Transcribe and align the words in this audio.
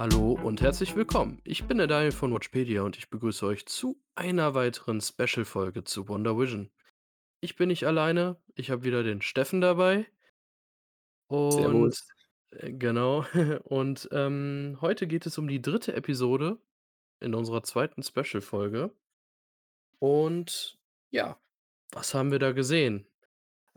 Hallo 0.00 0.32
und 0.32 0.62
herzlich 0.62 0.96
willkommen. 0.96 1.42
Ich 1.44 1.64
bin 1.64 1.76
der 1.76 1.86
Daniel 1.86 2.12
von 2.12 2.32
Watchpedia 2.32 2.80
und 2.80 2.96
ich 2.96 3.10
begrüße 3.10 3.44
euch 3.44 3.66
zu 3.66 4.02
einer 4.14 4.54
weiteren 4.54 5.02
Special-Folge 5.02 5.84
zu 5.84 6.08
Wonder 6.08 6.38
Vision. 6.38 6.70
Ich 7.42 7.54
bin 7.54 7.68
nicht 7.68 7.86
alleine, 7.86 8.40
ich 8.54 8.70
habe 8.70 8.84
wieder 8.84 9.02
den 9.02 9.20
Steffen 9.20 9.60
dabei. 9.60 10.06
Und 11.26 11.52
Servus. 11.52 12.08
äh, 12.52 12.72
genau, 12.72 13.26
und 13.64 14.08
ähm, 14.10 14.78
heute 14.80 15.06
geht 15.06 15.26
es 15.26 15.36
um 15.36 15.48
die 15.48 15.60
dritte 15.60 15.92
Episode 15.92 16.58
in 17.20 17.34
unserer 17.34 17.62
zweiten 17.62 18.02
Special-Folge. 18.02 18.94
Und 19.98 20.78
ja, 21.10 21.38
was 21.92 22.14
haben 22.14 22.32
wir 22.32 22.38
da 22.38 22.52
gesehen? 22.52 23.06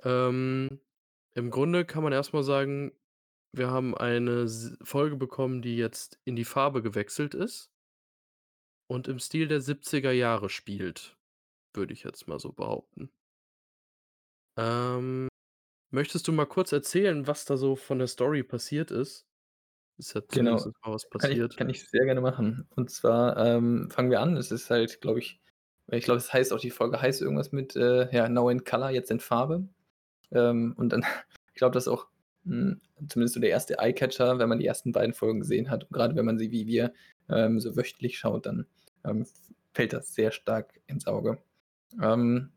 Ähm, 0.04 0.80
im 1.34 1.50
Grunde 1.52 1.84
kann 1.84 2.02
man 2.02 2.14
erstmal 2.14 2.44
sagen, 2.44 2.94
wir 3.54 3.70
haben 3.72 3.96
eine 3.96 4.44
S 4.44 4.78
Folge 4.84 5.16
bekommen, 5.16 5.62
die 5.62 5.78
jetzt 5.78 6.20
in 6.26 6.36
die 6.36 6.46
Farbe 6.46 6.82
gewechselt 6.82 7.34
ist 7.36 7.72
und 8.88 9.10
im 9.10 9.20
Stil 9.20 9.50
der 9.50 9.60
70er 9.60 10.14
Jahre 10.14 10.50
spielt, 10.50 11.18
würde 11.74 11.94
ich 11.94 12.04
jetzt 12.04 12.28
mal 12.28 12.40
so 12.40 12.54
behaupten. 12.54 13.12
Ähm, 14.58 15.28
möchtest 15.92 16.28
du 16.28 16.34
mal 16.34 16.46
kurz 16.48 16.72
erzählen, 16.72 17.28
was 17.28 17.46
da 17.46 17.58
so 17.58 17.76
von 17.76 18.00
der 18.00 18.08
Story 18.08 18.44
passiert 18.44 18.92
ist? 18.92 19.28
Ist 19.98 20.16
ja 20.16 20.28
Genau, 20.32 20.58
zumindest 20.58 20.68
mal 20.86 20.94
was 20.94 21.10
kann 21.18 21.32
ich 21.32 21.40
passiert. 21.40 21.56
kann 21.56 21.70
ich 21.70 21.88
sehr 21.90 22.06
gerne 22.06 22.22
machen. 22.22 22.68
Und 22.76 22.90
zwar, 22.92 23.38
ähm, 23.38 23.90
fangen 23.92 24.10
wir 24.12 24.22
an. 24.22 24.38
Es 24.38 24.52
ist 24.52 24.70
halt, 24.70 25.02
glaube 25.02 25.20
ich 25.20 25.42
ich 25.92 26.06
glaube, 26.06 26.18
es 26.20 26.32
heißt 26.34 26.54
auch 26.54 26.60
die 26.62 26.72
Folge 26.72 27.02
heißt 27.02 27.22
irgendwas 27.22 27.52
mit, 27.52 27.76
äh, 27.76 28.10
ja, 28.16 28.30
„Now 28.30 28.50
in 28.50 28.64
Color“, 28.64 28.92
jetzt 28.92 29.12
in 29.12 29.20
Farbe. 29.20 29.67
Ähm, 30.32 30.73
und 30.78 30.90
dann 30.92 31.04
ich 31.50 31.56
glaube, 31.56 31.73
das 31.73 31.86
ist 31.86 31.90
auch, 31.90 32.08
hm, 32.45 32.81
zumindest 33.08 33.36
so 33.36 33.39
der 33.39 33.49
erste 33.49 33.77
Eye-Catcher, 33.80 34.39
wenn 34.39 34.49
man 34.49 34.59
die 34.59 34.66
ersten 34.66 34.91
beiden 34.91 35.13
Folgen 35.13 35.39
gesehen 35.39 35.69
hat. 35.69 35.83
Und 35.86 35.91
grade 35.91 36.16
wenn 36.16 36.25
man 36.25 36.38
sie 36.38 36.52
wie 36.52 36.67
wir, 36.67 36.94
ähm, 37.30 37.59
so 37.59 37.75
wöchentlich 37.75 38.17
schaut, 38.17 38.45
dann, 38.45 38.66
ähm, 39.05 39.25
fällt 39.73 39.94
das 39.94 40.13
sehr 40.13 40.31
stark 40.31 40.80
ins 40.88 41.08
Auge. 41.08 41.39
Ähm 42.02 42.52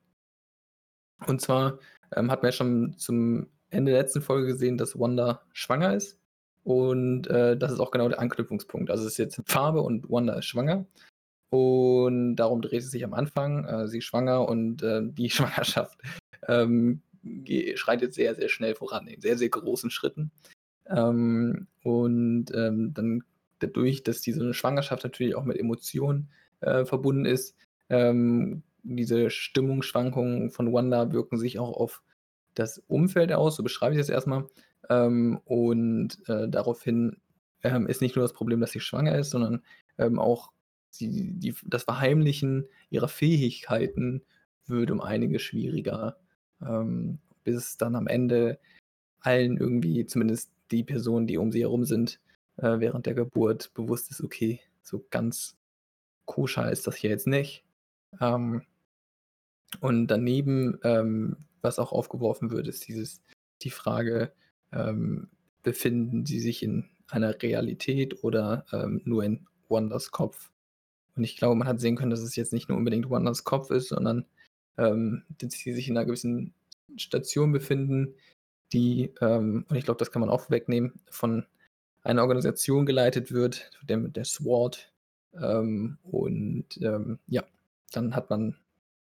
und 1.27 1.41
zwar, 1.41 1.79
ähm, 2.15 2.31
hat 2.31 2.43
man 2.43 2.51
ja 2.51 2.53
schon 2.53 2.95
zum 2.99 3.49
Ende 3.71 3.93
der 3.93 4.03
letzten 4.03 4.23
Folge 4.23 4.47
gesehen, 4.49 4.79
dass 4.79 4.99
Wanda 4.99 5.43
schwanger 5.53 5.95
ist. 5.95 6.19
Und, 6.65 7.29
äh, 7.29 7.57
das 7.57 7.73
ist 7.73 7.81
auch 7.81 7.91
genau 7.91 8.09
der 8.09 8.21
Anknüpfungspunkt. 8.21 8.91
Also, 8.91 9.05
es 9.07 9.13
ist 9.13 9.19
jetzt 9.19 9.41
Farbe 9.47 9.83
und 9.83 10.11
Wanda 10.11 10.35
ist 10.35 10.47
schwanger. 10.47 10.87
Und 11.51 12.37
darum 12.37 12.61
dreht 12.61 12.83
es 12.83 12.91
sich 12.91 13.05
am 13.05 13.15
Anfang. 13.15 13.65
Äh, 13.65 13.89
sie 13.89 13.99
ist 13.99 14.05
schwanger 14.05 14.49
und, 14.49 14.83
äh, 14.83 15.03
die 15.05 15.31
Schwangerschaft, 15.31 16.01
ähm, 16.49 17.03
schreitet 17.77 18.15
sehr, 18.15 18.35
sehr 18.35 18.49
schnell 18.49 18.75
voran 18.75 19.07
in 19.07 19.21
sehr, 19.21 19.39
sehr 19.39 19.49
großen 19.49 19.91
Schritten. 19.91 20.31
Ähm, 20.89 21.67
und, 21.83 22.47
ähm, 22.55 22.95
dann 22.95 23.23
dadurch, 23.59 24.03
dass 24.03 24.21
diese 24.21 24.55
Schwangerschaft 24.55 25.05
natürlich 25.05 25.35
auch 25.35 25.45
mit 25.45 25.59
Emotionen, 25.59 26.31
äh, 26.61 26.85
verbunden 26.85 27.25
ist, 27.25 27.57
ähm, 27.89 28.63
diese 28.83 29.31
Stimmungsschwankungen 29.31 30.51
von 30.51 30.73
Wanda 30.73 31.13
wirken 31.13 31.39
sich 31.39 31.59
auch 31.59 31.73
auf 31.77 32.03
das 32.55 32.79
Umfeld 32.89 33.33
aus, 33.33 33.57
so 33.57 33.63
beschreibe 33.63 33.95
ich 33.95 34.01
das 34.01 34.09
erst 34.09 34.27
mal. 34.27 34.49
Ähm, 34.89 35.41
und, 35.45 36.19
äh, 36.29 36.49
daraufhin, 36.49 37.17
ähm, 37.63 37.87
ist 37.89 38.01
nicht 38.03 38.17
nur 38.17 38.25
das 38.25 38.33
Problem, 38.33 38.61
dass 38.61 38.73
sie 38.73 38.81
schwanger 38.81 39.19
ist, 39.19 39.31
sondern, 39.31 39.63
ähm, 39.99 40.19
auch 40.19 40.53
sie 40.91 41.33
die 41.39 41.55
das 41.65 41.85
Verheimlichen 41.85 42.67
ihrer 42.91 43.09
Fähigkeiten 43.09 44.23
wird 44.67 44.91
um 44.91 45.01
einiges 45.01 45.43
schwieriger, 45.43 46.17
ähm, 46.63 47.19
bis 47.45 47.77
dann 47.77 47.95
am 47.97 48.07
Ende 48.07 48.59
allen 49.21 49.57
irgendwie, 49.59 50.07
zumindest 50.07 50.51
die 50.71 50.85
Personen, 50.85 51.27
die 51.27 51.39
um 51.39 51.53
sie 51.53 51.63
herum 51.63 51.85
sind, 51.85 52.21
äh, 52.59 52.81
während 52.81 53.07
der 53.07 53.15
Geburt 53.15 53.73
bewusst 53.75 54.11
ist: 54.11 54.23
„Okay, 54.23 54.61
so 54.83 55.05
ganz 55.11 55.57
koscher 56.27 56.71
ist 56.73 56.87
das 56.89 56.97
hier 56.97 57.11
jetzt 57.11 57.27
nicht.“ 57.29 57.65
Ähm 58.21 58.63
und 59.81 60.07
daneben, 60.09 60.79
ähm, 60.85 61.37
was 61.63 61.79
auch 61.79 61.93
aufgeworfen 61.93 62.51
wird, 62.51 62.69
ist 62.69 62.87
dieses 62.89 63.23
die 63.63 63.71
Frage, 63.71 64.33
ähm, 64.73 65.29
befinden 65.63 66.25
sie 66.27 66.41
sich 66.41 66.63
in 66.63 66.89
einer 67.09 67.41
Realität 67.43 68.23
oder, 68.25 68.65
ähm, 68.73 69.01
nur 69.05 69.25
in 69.25 69.47
Wandas 69.69 70.11
Kopf? 70.11 70.51
Und 71.17 71.25
ich 71.25 71.37
glaube, 71.37 71.57
man 71.57 71.69
hat 71.69 71.81
sehen 71.81 71.97
können, 71.97 72.11
dass 72.11 72.21
es 72.23 72.37
jetzt 72.37 72.53
nicht 72.53 72.69
nur 72.69 72.79
unbedingt 72.79 73.11
Wandas 73.11 73.45
Kopf 73.45 73.71
ist, 73.71 73.89
sondern, 73.89 74.27
ähm, 74.79 75.25
sie 75.43 75.73
sich 75.75 75.89
in 75.89 75.95
'ner 75.95 76.05
gewissen 76.07 76.55
Station 76.97 77.53
befinden, 77.53 78.15
die, 78.73 79.13
ähm 79.21 79.65
und 79.69 79.77
ich 79.77 79.85
glaube, 79.85 79.99
das 79.99 80.11
kann 80.13 80.21
man 80.21 80.31
auch 80.31 80.51
wegnehmen, 80.51 80.95
von 81.11 81.47
einer 82.05 82.23
Organisation 82.23 82.87
geleitet 82.87 83.33
wird, 83.33 83.71
der 83.89 83.99
der 83.99 84.25
SWORD. 84.25 84.93
Ähm, 85.41 85.99
und, 86.05 86.67
ähm, 86.83 87.19
ja, 87.29 87.45
dann 87.93 88.17
hat 88.17 88.31
man 88.31 88.57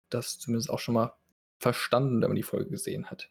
das 0.10 0.40
zumindest 0.40 0.70
auch 0.72 0.80
schon 0.80 0.96
mal 0.96 1.14
verstanden, 1.60 2.22
wenn 2.22 2.30
man 2.30 2.36
die 2.38 2.44
Folge 2.44 2.70
gesehen 2.72 3.08
hat. 3.12 3.30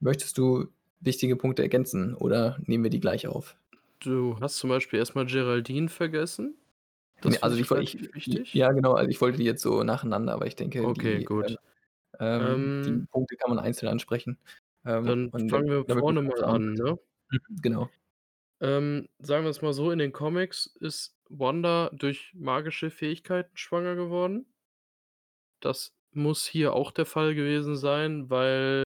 Möchtest 0.00 0.38
du 0.38 0.68
wichtige 1.00 1.36
Punkte 1.36 1.62
ergänzen 1.62 2.14
oder 2.14 2.58
nehmen 2.66 2.84
wir 2.84 2.90
die 2.90 3.00
gleich 3.00 3.26
auf? 3.28 3.56
Du 4.00 4.38
hast 4.40 4.56
zum 4.56 4.68
Beispiel 4.70 4.98
erst 4.98 5.14
mal 5.14 5.26
Geraldine 5.26 5.88
vergessen. 5.88 6.56
Das 7.22 7.30
Ne, 7.30 7.38
finde 7.38 7.42
also 7.42 7.56
ich 7.56 7.70
ich 7.74 7.98
wichtig. 8.14 8.52
ja 8.52 8.72
genau, 8.72 8.94
also 8.94 9.08
ich 9.10 9.20
wollte 9.20 9.38
die 9.38 9.44
jetzt 9.44 9.62
so 9.62 9.82
nacheinander, 9.84 10.32
aber 10.34 10.46
ich 10.46 10.56
denke, 10.56 10.80
Okay, 10.84 11.20
die, 11.20 11.28
ähm 11.42 11.56
gut. 11.56 11.56
ähm, 12.20 12.72
die 12.84 12.92
Ähm 12.94 13.06
Punkte 13.10 13.36
kann 13.36 13.50
man 13.54 13.58
einzeln 13.64 13.88
ansprechen. 13.90 14.38
Ähm, 14.86 15.18
Dann 15.30 15.32
fangen 15.48 15.68
wir 15.70 15.86
vorne 15.86 16.22
mal 16.22 16.42
an, 16.44 16.74
ne? 16.74 16.98
Mhm, 17.30 17.56
genau. 17.62 17.90
Ähm, 18.62 19.08
sagen 19.18 19.44
wir's 19.44 19.60
mal 19.62 19.72
so, 19.74 19.90
in 19.90 19.98
den 19.98 20.12
Comics 20.12 20.64
ist 20.80 21.18
Wanda 21.28 21.90
durch 21.92 22.32
magische 22.34 22.90
Fähigkeiten 22.90 23.56
schwanger 23.58 23.94
geworden. 23.94 24.46
Das 25.60 25.94
muss 26.12 26.44
hier 26.46 26.74
auch 26.74 26.90
der 26.90 27.06
Fall 27.06 27.34
gewesen 27.34 27.76
sein, 27.76 28.28
weil 28.28 28.82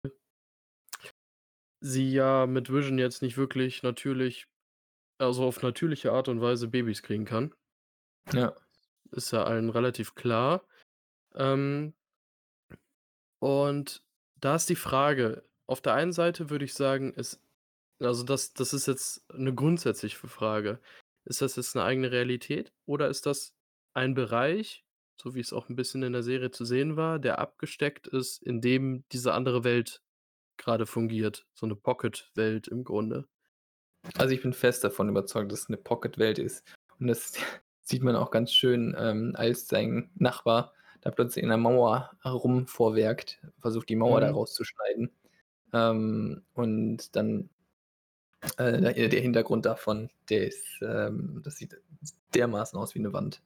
sie 1.79 2.11
ja 2.11 2.45
mit 2.47 2.69
Vision 2.71 2.97
jetzt 2.97 3.21
nicht 3.21 3.37
wirklich 3.37 3.81
natürlich 3.83 4.47
also 5.19 5.45
auf 5.45 5.61
natürliche 5.63 6.13
Art 6.13 6.29
und 6.29 6.41
Weise 6.41 6.67
Babys 6.69 7.03
kriegen 7.03 7.25
kann. 7.25 7.55
Ja. 8.33 8.55
Ist 9.11 9.31
ja 9.31 9.43
allen 9.43 9.69
relativ 9.69 10.15
klar. 10.15 10.67
Ähm 11.35 11.93
und 13.41 14.03
da 14.39 14.55
ist 14.55 14.69
die 14.69 14.75
Frage, 14.75 15.43
auf 15.67 15.81
der 15.81 15.93
einen 15.93 16.13
Seite 16.13 16.49
würde 16.49 16.65
ich 16.65 16.73
sagen, 16.73 17.13
es 17.15 17.41
also 17.99 18.23
das 18.23 18.53
das 18.53 18.73
ist 18.73 18.87
jetzt 18.87 19.25
'ne 19.33 19.53
grundsätzliche 19.55 20.27
Frage. 20.27 20.81
Ist 21.25 21.41
das 21.41 21.55
jetzt 21.57 21.75
'ne 21.75 21.83
eigene 21.83 22.11
Realität 22.11 22.73
oder 22.85 23.09
ist 23.09 23.25
das 23.25 23.55
ein 23.93 24.13
Bereich, 24.15 24.85
so 25.21 25.35
wie 25.35 25.39
es 25.41 25.53
auch 25.53 25.69
'n 25.69 25.75
bisschen 25.77 26.03
in 26.03 26.13
der 26.13 26.23
Serie 26.23 26.51
zu 26.51 26.65
sehen 26.65 26.97
war, 26.97 27.19
der 27.19 27.39
abgesteckt 27.39 28.07
ist, 28.07 28.43
in 28.43 28.61
dem 28.61 29.05
diese 29.11 29.33
andere 29.33 29.63
Welt 29.63 30.03
grade 30.57 30.85
fungiert, 30.87 31.47
so 31.55 31.67
'ne 31.67 31.75
Pocket-Welt 31.77 32.67
im 32.69 32.83
Grunde? 32.85 33.27
Also, 34.17 34.33
ich 34.33 34.41
bin 34.41 34.53
fest 34.53 34.83
davon 34.83 35.09
überzeugt, 35.09 35.51
dass 35.51 35.61
es 35.63 35.69
'ne 35.69 35.77
Pocket-Welt 35.77 36.39
ist. 36.39 36.63
Und 36.99 37.07
das 37.07 37.33
sieht 37.85 38.03
man 38.03 38.15
auch 38.15 38.31
ganz 38.31 38.51
schön, 38.53 38.95
ähm, 38.97 39.33
als 39.37 39.67
sein 39.67 40.09
Nachbar 40.15 40.73
da 41.01 41.11
plötzlich 41.11 41.43
in 41.43 41.49
der 41.49 41.57
Mauer 41.59 42.11
rumvorwerkt, 42.25 43.41
versucht, 43.59 43.89
die 43.89 43.95
Mauer 43.95 44.21
da 44.21 44.29
Mhm. 44.29 44.31
rauszuschneiden. 44.31 45.11
Ähm, 45.73 46.43
und 46.53 47.15
dann 47.15 47.49
äh, 48.57 49.09
der 49.09 49.21
Hintergrund 49.21 49.65
davon, 49.65 50.09
der 50.29 50.47
ist, 50.47 50.79
ähm 50.81 51.41
das 51.43 51.57
sieht 51.57 51.81
dermaßen 52.33 52.79
aus 52.79 52.95
wie 52.95 52.99
'ne 52.99 53.13
Wand. 53.13 53.41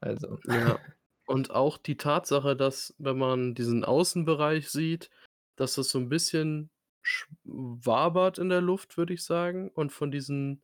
Also 0.00 0.38
Ja. 0.44 0.80
Und 1.26 1.50
auch 1.50 1.78
die 1.78 1.96
Tatsache, 1.96 2.56
dass, 2.56 2.94
wenn 2.98 3.18
man 3.18 3.54
diesen 3.54 3.84
Außenbereich 3.84 4.68
sieht, 4.70 5.10
dass 5.56 5.74
das 5.74 5.90
so 5.90 5.98
'n 5.98 6.08
bisschen 6.08 6.70
sch 7.02 7.28
wabert 7.44 8.38
in 8.38 8.48
der 8.48 8.60
Luft, 8.60 8.96
würde 8.96 9.14
ich 9.14 9.22
sagen, 9.24 9.70
und 9.70 9.92
von 9.92 10.10
diesen, 10.10 10.62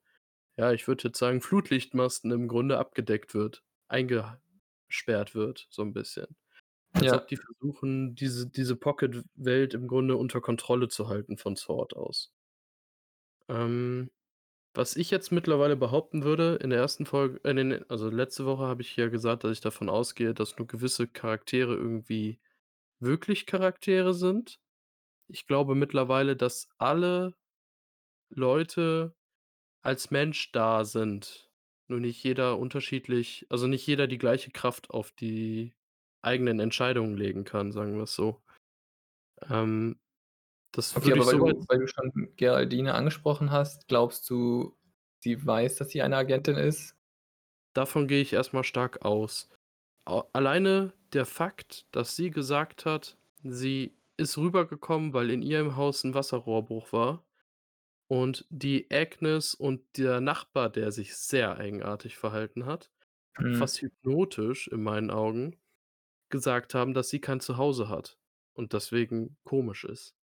ja, 0.57 0.73
ich 0.73 0.89
würde 0.89 1.05
jetzt 1.05 1.19
sagen, 1.19 1.41
Flutlichtmasten 1.43 2.31
im 2.33 2.49
Grunde 2.49 2.79
abgedeckt 2.79 3.35
wird, 3.35 3.65
eingesperrt 3.89 5.35
wird, 5.35 5.67
so 5.71 5.83
'n 5.83 5.93
bisschen. 5.93 6.37
Als 6.95 7.13
ob 7.15 7.27
Ja. 7.27 7.29
die 7.29 7.37
versuchen, 7.39 8.15
diese 8.17 8.49
diese 8.51 8.77
Pocket-Welt 8.77 9.75
im 9.75 9.89
Grunde 9.89 10.17
unter 10.17 10.41
Kontrolle 10.43 10.89
zu 10.89 11.09
halten 11.09 11.39
von 11.39 11.57
SWORD 11.57 11.97
aus. 11.97 12.33
Ähm, 13.49 14.11
was 14.75 14.97
ich 14.97 15.11
jetzt 15.11 15.33
mittlerweile 15.33 15.77
behaupten 15.77 16.25
würde, 16.25 16.57
in 16.63 16.71
der 16.71 16.81
ersten 16.81 17.07
Folge 17.07 17.41
äh, 17.45 17.55
ne, 17.55 17.87
also 17.89 18.11
letzte 18.11 18.47
Woche 18.47 18.65
habe 18.65 18.83
ich 18.83 18.97
ja 18.97 19.09
gesagt, 19.09 19.45
dass 19.45 19.53
ich 19.53 19.61
davon 19.63 19.89
ausgehe, 19.91 20.35
dass 20.35 20.59
nur 20.59 20.67
gewisse 20.69 21.09
Charaktere 21.09 21.75
irgendwie 21.75 22.41
wirklich 23.01 23.47
Charaktere 23.47 24.15
sind. 24.15 24.61
Ich 25.29 25.47
glaube 25.49 25.77
mittlerweile, 25.77 26.37
dass 26.37 26.69
alle 26.79 27.35
Leute 28.31 29.16
als 29.87 30.11
Mensch 30.11 30.53
da 30.53 30.85
sind, 30.85 31.51
nur 31.89 32.01
nicht 32.01 32.23
jeder 32.25 32.59
unterschiedlich 32.59 33.47
also 33.51 33.67
nicht 33.69 33.87
jeder 33.87 34.07
die 34.09 34.19
gleiche 34.19 34.51
Kraft 34.51 34.91
auf 34.91 35.13
die 35.13 35.75
eigenen 36.23 36.61
Entscheidungen 36.61 37.17
legen 37.17 37.45
kann, 37.45 37.73
sagen 37.73 37.97
wir's 37.99 38.15
so. 38.15 38.43
Ähm, 39.49 39.99
das 40.73 40.95
Okay, 40.97 41.13
aber 41.13 41.27
weil 41.27 41.37
so 41.37 41.39
du 41.39 41.65
weil 41.69 41.79
du 41.81 41.87
schon 41.89 42.35
Geraldine 42.37 42.95
angesprochen 42.95 43.51
hast, 43.51 43.87
glaubst 43.89 44.29
du 44.31 44.77
sie 45.21 45.45
weiß, 45.45 45.77
dass 45.77 45.91
sie 45.91 46.03
eine 46.03 46.17
Agentin 46.17 46.57
ist? 46.57 46.97
Davon 47.75 48.09
gehe 48.09 48.23
ich 48.23 48.33
erst 48.33 48.55
mal 48.55 48.65
stark 48.65 49.05
aus. 49.05 49.51
Alleine 50.07 50.95
der 51.13 51.27
Fakt, 51.27 51.87
dass 51.93 52.17
sie 52.17 52.31
gesagt 52.31 52.87
hat, 52.87 53.19
sie 53.45 53.99
ist 54.17 54.39
rübergekommen, 54.39 55.13
weil 55.15 55.31
in 55.31 55.43
ihrem 55.43 55.77
Haus 55.77 56.05
'n 56.05 56.15
Wasserrohrbruch 56.15 56.93
war 56.95 57.26
und 58.09 58.47
die 58.51 58.89
Agnes 58.93 59.55
und 59.55 59.83
der 59.99 60.21
Nachbar, 60.21 60.71
der 60.71 60.93
sich 60.93 61.17
sehr 61.17 61.57
eigenartig 61.59 62.17
verhalten 62.19 62.67
hat, 62.67 62.91
Mhm. 63.41 63.67
fast 63.67 63.83
hypnotisch 63.83 64.69
in 64.69 64.83
meinen 64.83 65.11
Augen, 65.13 65.59
gesagt 66.31 66.75
haben, 66.75 66.95
dass 66.95 67.11
sie 67.11 67.21
kein 67.21 67.41
Zuhause 67.41 67.89
hat 67.91 68.19
und 68.55 68.73
deswegen 68.75 69.39
komisch 69.45 69.85
ist. 69.85 70.17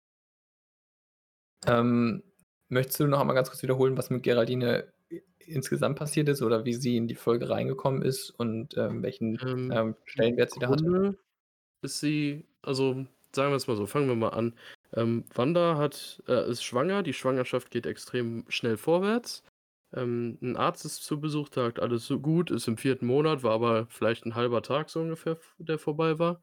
Ähm, 1.67 2.23
möchtest 2.69 2.99
du 2.99 3.07
noch 3.07 3.19
einmal 3.19 3.35
ganz 3.35 3.49
kurz 3.49 3.61
wiederholen, 3.63 3.97
was 3.97 4.09
mit 4.09 4.23
Geraldine 4.23 4.93
insgesamt 5.39 5.97
passiert 5.97 6.29
ist 6.29 6.41
oder 6.41 6.65
wie 6.65 6.73
sie 6.73 6.97
in 6.97 7.07
die 7.07 7.15
Folge 7.15 7.49
reingekommen 7.49 8.01
ist 8.03 8.29
und, 8.31 8.77
ähm, 8.77 9.03
welchen, 9.03 9.39
Ähm, 9.41 9.69
ähm, 9.69 9.95
Stellenwert 10.05 10.51
sie 10.51 10.59
da 10.59 10.69
hatte? 10.69 10.85
Grunde 10.85 11.17
ist 11.83 11.99
sie 12.01 12.47
also, 12.63 13.07
sagen 13.35 13.51
wir's 13.53 13.67
mal 13.67 13.77
so, 13.77 13.87
fangen 13.87 14.07
wir 14.09 14.15
mal 14.15 14.29
an. 14.29 14.57
Ähm, 14.93 15.25
Wanda 15.33 15.77
hat 15.77 16.21
äh, 16.27 16.49
ist 16.49 16.63
schwanger, 16.63 17.03
die 17.03 17.13
Schwangerschaft 17.13 17.71
geht 17.71 17.85
extrem 17.85 18.45
schnell 18.49 18.77
vorwärts. 18.77 19.43
Ähm, 19.93 20.37
'n 20.41 20.57
Arzt 20.57 20.85
ist 20.85 21.03
zu 21.03 21.19
Besuch, 21.21 21.49
sagt: 21.53 21.79
„Alles 21.79 22.05
so 22.05 22.19
gut“, 22.19 22.51
ist 22.51 22.67
im 22.67 22.77
4. 22.77 23.05
Monat, 23.05 23.43
war 23.43 23.53
aber 23.53 23.87
vielleicht 23.89 24.25
'n 24.25 24.35
1/2 24.35 24.61
Tag 24.63 24.89
so 24.89 24.99
ungefähr, 25.01 25.37
der 25.59 25.79
vorbei 25.79 26.19
war. 26.19 26.41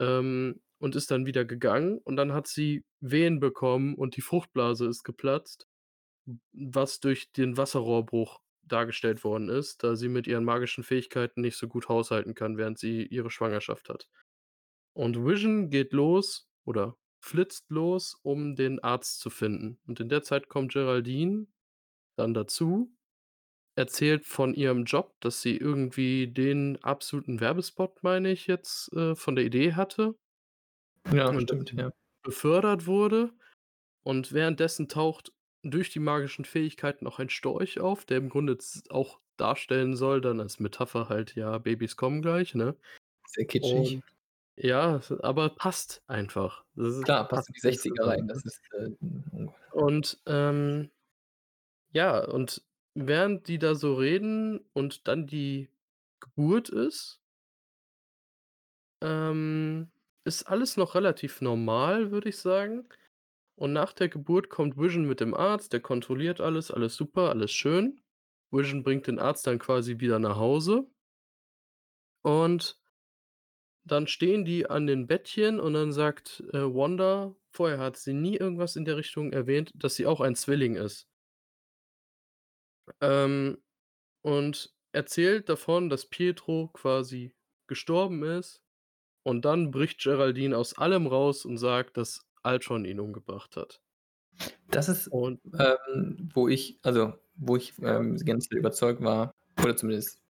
Ähm, 0.00 0.60
und 0.80 0.96
ist 0.96 1.10
dann 1.10 1.26
wieder 1.26 1.44
gegangen 1.44 1.98
und 2.04 2.16
dann 2.16 2.32
hat 2.34 2.46
sie 2.48 2.84
Wehen 3.00 3.40
bekommen 3.40 3.94
und 3.96 4.16
die 4.16 4.22
Fruchtblase 4.22 4.86
ist 4.88 5.04
geplatzt, 5.04 5.66
was 6.52 7.00
durch 7.00 7.32
den 7.32 7.56
Wasserrohrbruch 7.58 8.40
dargestellt 8.64 9.24
worden 9.24 9.48
ist, 9.50 9.84
da 9.84 9.96
sie 9.96 10.08
mit 10.08 10.26
ihren 10.28 10.44
magischen 10.44 10.84
Fähigkeiten 10.84 11.42
nicht 11.42 11.56
so 11.58 11.68
gut 11.68 11.88
haushalten 11.88 12.34
kann, 12.34 12.58
während 12.58 12.78
sie 12.78 13.04
ihre 13.06 13.30
Schwangerschaft 13.30 13.88
hat. 13.90 14.08
Und 14.94 15.24
Vision 15.26 15.70
geht 15.70 15.92
los 15.94 16.48
oder 16.66 16.96
flitzt 17.20 17.70
los, 17.70 18.18
um 18.22 18.56
den 18.56 18.80
Arzt 18.82 19.20
zu 19.20 19.30
finden. 19.30 19.80
Und 19.86 20.00
in 20.00 20.08
der 20.08 20.22
Zeit 20.22 20.48
kommt 20.48 20.72
Geraldine 20.72 21.46
dann 22.16 22.34
dazu, 22.34 22.92
erzählt 23.76 24.26
von 24.26 24.54
ihrem 24.54 24.84
Job, 24.84 25.16
dass 25.20 25.42
sie 25.42 25.56
irgendwie 25.56 26.28
den 26.28 26.82
absoluten 26.84 27.40
Werbespot, 27.40 28.02
meine 28.02 28.30
ich 28.32 28.46
jetzt, 28.48 28.92
äh, 28.94 29.14
von 29.16 29.36
der 29.36 29.44
Idee 29.46 29.74
hatte 29.74 30.16
Ja, 31.12 31.28
und 31.28 31.40
stimmt, 31.40 31.72
ja. 31.72 31.90
befördert 32.24 32.86
wurde. 32.86 33.32
Und 34.04 34.32
währenddessen 34.32 34.88
taucht 34.88 35.32
durch 35.62 35.90
die 35.90 36.00
magischen 36.00 36.44
Fähigkeiten 36.44 37.06
auch 37.06 37.18
ein 37.20 37.30
Storch 37.30 37.80
auf, 37.80 38.04
der 38.06 38.18
im 38.18 38.28
Grunde 38.30 38.58
auch 38.90 39.20
darstellen 39.38 39.96
soll 39.96 40.20
dann 40.20 40.40
als 40.40 40.60
Metapher 40.60 41.08
halt, 41.08 41.34
ja, 41.36 41.58
Babys 41.58 41.96
kommen 41.96 42.22
gleich, 42.22 42.54
ne? 42.54 42.76
Sehr 43.26 43.46
kitschig. 43.46 44.00
Und 44.00 44.04
ja, 44.60 45.00
aber 45.20 45.50
passt 45.50 46.02
einfach. 46.06 46.64
Ist 46.76 47.04
Klar, 47.04 47.28
passt 47.28 47.48
in 47.48 47.54
die 47.54 47.60
60er 47.60 47.72
insgesamt, 47.72 48.08
rein. 48.08 48.28
Das 48.28 48.44
ist, 48.44 48.60
äh, 48.72 49.46
Und, 49.72 50.20
ähm 50.26 50.90
ja, 51.92 52.24
und 52.24 52.62
während 52.94 53.48
die 53.48 53.58
da 53.58 53.74
so 53.74 53.94
reden 53.94 54.60
und 54.72 55.08
dann 55.08 55.26
die 55.26 55.70
Geburt 56.20 56.68
ist 56.68 57.20
ähm, 59.00 59.90
ist 60.24 60.44
alles 60.48 60.76
noch 60.76 60.94
relativ 60.94 61.40
normal, 61.40 62.10
würde 62.10 62.28
ich 62.28 62.38
sagen. 62.38 62.88
Und 63.56 63.72
nach 63.72 63.92
der 63.92 64.08
Geburt 64.08 64.50
kommt 64.50 64.76
Vision 64.78 65.06
mit 65.06 65.20
dem 65.20 65.34
Arzt, 65.34 65.72
der 65.72 65.80
kontrolliert 65.80 66.40
alles, 66.40 66.70
alles 66.70 66.94
super, 66.96 67.30
alles 67.30 67.52
schön. 67.52 68.00
Vision 68.50 68.82
bringt 68.82 69.06
den 69.06 69.18
Arzt 69.18 69.46
dann 69.46 69.58
quasi 69.58 70.00
wieder 70.00 70.18
nach 70.18 70.36
Hause. 70.36 70.86
Und 72.22 72.78
dann 73.92 74.06
stehen 74.06 74.44
die 74.44 74.68
an 74.68 74.86
den 74.86 75.06
Bettchen 75.06 75.60
und 75.60 75.74
dann 75.74 75.92
sagt, 75.92 76.42
äh, 76.52 76.58
Wanda 76.58 77.34
vorher 77.50 77.78
hat 77.78 77.96
sie 77.96 78.12
nie 78.12 78.36
irgendwas 78.36 78.76
in 78.76 78.84
der 78.84 78.96
Richtung 78.96 79.32
erwähnt, 79.32 79.72
dass 79.74 79.96
sie 79.96 80.06
auch 80.06 80.20
ein 80.20 80.34
Zwilling 80.36 80.76
ist. 80.76 81.08
Ähm, 83.00 83.58
und 84.22 84.74
erzählt 84.92 85.48
davon, 85.48 85.88
dass 85.88 86.06
Pietro 86.06 86.68
quasi 86.72 87.34
gestorben 87.66 88.22
ist. 88.22 88.62
Und 89.22 89.44
dann 89.44 89.70
bricht 89.70 90.02
Geraldine 90.02 90.56
aus 90.56 90.76
allem 90.78 91.06
raus 91.06 91.44
und 91.44 91.58
sagt, 91.58 91.96
dass 91.96 92.26
Ultron 92.44 92.84
ihn 92.84 93.00
umgebracht 93.00 93.56
hat. 93.56 93.82
Das 94.70 94.88
ist, 94.88 95.08
Und 95.08 95.40
ähm, 95.58 96.30
wo 96.32 96.48
ich 96.48 96.78
also, 96.82 97.14
wo 97.34 97.56
ich, 97.56 97.74
ähm, 97.82 98.16
ganz 98.16 98.46
überzeugt 98.50 99.02
war 99.02 99.34
oder 99.62 99.76
zumindest 99.76 100.20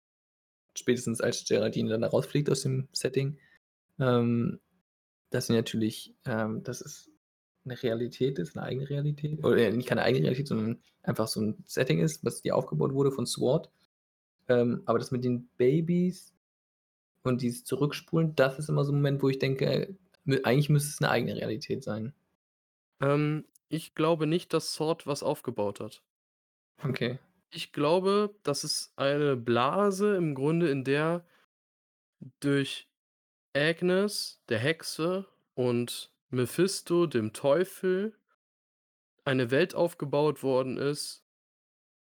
spätestens 0.75 1.21
als 1.21 1.45
Geraldine 1.45 1.89
dann 1.89 2.01
da 2.01 2.07
rausfliegt 2.07 2.49
aus 2.49 2.61
dem 2.61 2.87
Setting, 2.91 3.37
ähm, 3.99 4.59
dass 5.31 5.47
sie 5.47 5.53
natürlich 5.53 6.15
ähm, 6.25 6.63
dass 6.63 6.81
es 6.81 7.11
'ne 7.65 7.81
Realität 7.83 8.39
ist, 8.39 8.55
'ne 8.55 8.63
eigene 8.63 8.89
Realität 8.89 9.43
oder, 9.43 9.57
äh, 9.57 9.71
nicht 9.73 9.89
keine 9.89 10.03
eigene 10.03 10.23
Realität, 10.25 10.47
sondern 10.49 10.81
einfach 11.03 11.27
so 11.29 11.41
'n 11.41 11.63
Setting 11.67 11.99
ist, 12.01 12.25
was 12.25 12.41
dir 12.43 12.55
aufgebaut 12.57 12.93
wurde 12.93 13.11
von 13.11 13.25
SWORD. 13.27 13.69
Ähm, 14.49 14.83
aber 14.87 14.99
das 14.99 15.11
mit 15.11 15.23
den 15.25 15.49
Babys 15.57 16.35
und 17.23 17.41
dieses 17.43 17.65
Zurückspulen, 17.65 18.35
das 18.35 18.59
ist 18.59 18.69
immer 18.69 18.85
so 18.85 18.91
'n 18.93 18.97
Moment, 18.97 19.23
wo 19.23 19.29
ich 19.29 19.39
denke, 19.39 19.97
eigentlich 20.43 20.69
müsste 20.69 20.89
es 20.91 21.01
'ne 21.01 21.09
eigene 21.11 21.35
Realität 21.37 21.83
sein. 21.83 22.13
Ähm, 23.01 23.45
ich 23.69 23.95
glaube 23.95 24.27
nicht, 24.27 24.53
dass 24.53 24.73
SWORD 24.73 25.07
was 25.07 25.23
aufgebaut 25.23 25.79
hat. 25.79 26.01
Okay. 26.85 27.19
Ich 27.53 27.71
glaube, 27.73 28.35
das 28.43 28.63
ist 28.63 28.93
eine 28.95 29.35
Blase 29.35 30.15
im 30.15 30.35
Grunde, 30.35 30.69
in 30.69 30.83
der 30.83 31.25
durch 32.43 32.88
Agnes, 33.53 34.41
der 34.49 34.59
Hexe, 34.59 35.25
und 35.55 36.13
Mephisto, 36.29 37.05
dem 37.05 37.33
Teufel 37.33 38.15
eine 39.25 39.51
Welt 39.51 39.75
aufgebaut 39.75 40.41
worden 40.41 40.77
ist, 40.77 41.25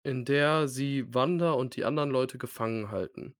in 0.04 0.26
der 0.26 0.68
sie 0.68 1.14
Wanda 1.14 1.52
und 1.52 1.76
die 1.76 1.86
anderen 1.86 2.12
Leute 2.12 2.38
gefangen 2.38 2.92
halten. 2.92 3.36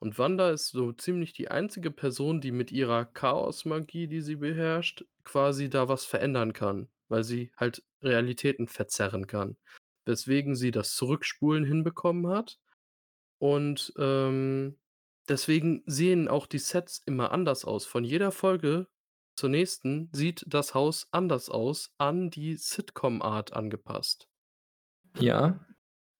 Und 0.00 0.18
Wanda 0.18 0.50
ist 0.50 0.68
so 0.68 0.92
ziemlich 0.92 1.34
die 1.34 1.50
einzige 1.50 1.90
Person, 1.90 2.40
die 2.40 2.52
mit 2.52 2.72
ihrer 2.72 3.04
Chaosmagie, 3.04 4.08
die 4.08 4.22
sie 4.22 4.36
beherrscht, 4.36 5.04
quasi 5.24 5.68
da 5.68 5.88
was 5.88 6.04
verändern 6.04 6.52
kann, 6.52 6.88
weil 7.08 7.22
sie 7.22 7.52
halt 7.56 7.82
Realitäten 8.02 8.66
verzerren 8.66 9.26
kann. 9.26 9.56
Weswegen 10.06 10.56
sie 10.56 10.70
das 10.70 10.94
Zurückspulen 10.94 11.64
hinbekommen 11.64 12.28
hat. 12.28 12.58
Und, 13.38 13.92
ähm, 13.98 14.78
deswegen 15.28 15.82
sehen 15.86 16.28
auch 16.28 16.46
die 16.46 16.58
Sets 16.58 17.02
immer 17.06 17.32
anders 17.32 17.64
aus. 17.64 17.86
Von 17.86 18.04
jeder 18.04 18.32
Folge 18.32 18.88
zur 19.36 19.48
nächsten 19.50 20.10
sieht 20.12 20.44
das 20.48 20.74
Haus 20.74 21.08
anders 21.12 21.48
aus, 21.50 21.92
an 21.98 22.30
die 22.30 22.56
Sitcom-Art 22.56 23.52
angepasst. 23.54 24.28
Ja. 25.18 25.60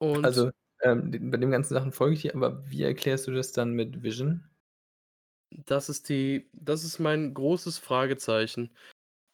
Und 0.00 0.32
Also, 0.32 0.50
ähm, 0.82 1.30
bei 1.30 1.36
den 1.38 1.50
ganzen 1.52 1.74
Sachen 1.74 1.92
folge 1.92 2.14
ich 2.16 2.22
dir, 2.22 2.34
aber 2.36 2.68
wie 2.70 2.82
erklärst 2.84 3.26
du 3.28 3.32
das 3.32 3.52
dann 3.52 3.72
mit 3.74 4.02
Vision? 4.02 4.50
Das 5.52 5.88
ist 5.88 6.08
die 6.08 6.48
das 6.52 6.84
ist 6.84 6.98
mein 7.00 7.34
großes 7.34 7.78
Fragezeichen. 7.78 8.70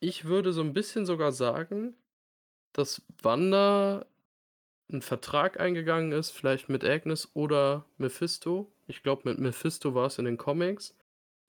Ich 0.01 0.25
würde 0.27 0.53
so 0.53 0.63
'n 0.63 0.73
bisschen 0.75 1.07
sogar 1.07 1.33
sagen, 1.33 1.97
dass 2.73 3.03
Wanda 3.23 4.07
'n 4.91 5.01
Vertrag 5.03 5.61
eingegangen 5.61 6.13
ist, 6.13 6.31
vielleicht 6.33 6.69
mit 6.69 6.85
Agnes 6.85 7.31
oder 7.35 7.87
Mephisto. 7.99 8.73
Ich 8.89 9.03
glaube, 9.03 9.29
mit 9.29 9.39
Mephisto 9.39 9.95
war's 9.95 10.19
in 10.19 10.25
den 10.25 10.37
Comics 10.39 10.97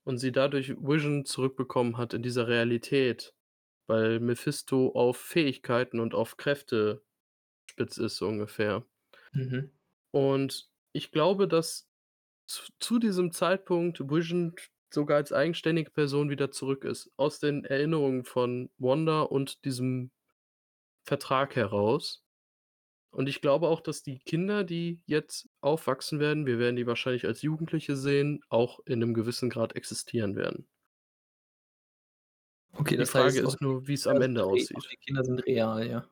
und 0.06 0.18
sie 0.20 0.32
dadurch 0.32 0.72
Vision 0.78 1.26
zurückbekommen 1.26 1.98
hat 1.98 2.14
in 2.14 2.24
dieser 2.24 2.48
Realität, 2.48 3.36
weil 3.88 4.20
Mephisto 4.20 4.92
auf 4.96 5.18
Fähigkeiten 5.18 6.00
und 6.00 6.16
auf 6.16 6.38
Kräfte 6.38 7.04
spitz 7.70 7.98
ist, 7.98 8.18
so 8.18 8.28
ungefähr. 8.28 8.86
Mhm. 9.34 9.72
Und 10.14 10.70
ich 10.94 11.12
glaube, 11.12 11.48
dass 11.48 11.90
z 12.48 12.74
zu 12.80 13.00
diesem 13.00 13.32
Zeitpunkt 13.32 14.00
Vision 14.10 14.56
sogar 14.94 15.18
als 15.18 15.34
eigenständige 15.34 15.92
Person 15.92 16.30
wieder 16.30 16.52
zurück 16.52 16.86
ist, 16.86 17.12
aus 17.18 17.40
den 17.40 17.66
Erinnerungen 17.66 18.26
von 18.26 18.72
Wanda 18.78 19.22
und 19.24 19.66
diesem 19.66 20.12
Vertrag 21.06 21.56
heraus. 21.56 22.20
Und 23.18 23.28
ich 23.28 23.42
glaube 23.42 23.68
auch, 23.68 23.82
dass 23.82 24.04
die 24.04 24.20
Kinder, 24.20 24.64
die 24.64 25.02
jetzt 25.08 25.50
aufwachsen 25.60 26.20
werden 26.20 26.46
wir 26.46 26.60
werden 26.60 26.76
die 26.76 26.86
wahrscheinlich 26.86 27.26
als 27.26 27.42
Jugendliche 27.42 27.96
sehen, 27.96 28.42
auch 28.50 28.80
in 28.86 29.00
'nem 29.00 29.16
gewissen 29.16 29.50
Grad 29.50 29.76
existieren 29.76 30.36
werden. 30.36 30.68
Okay, 32.74 32.96
Die 32.96 33.06
das 33.06 33.16
Frage 33.16 33.40
heißt 33.42 33.42
ist 33.42 33.62
nur, 33.62 33.88
wie's 33.88 34.08
am 34.08 34.20
Kinder 34.20 34.24
sind 34.24 34.38
Ende 34.38 34.46
aussieht. 34.46 34.92
die 34.92 34.98
Kinder 34.98 35.24
sind 35.24 35.40
real, 35.46 35.88
ja? 35.88 36.10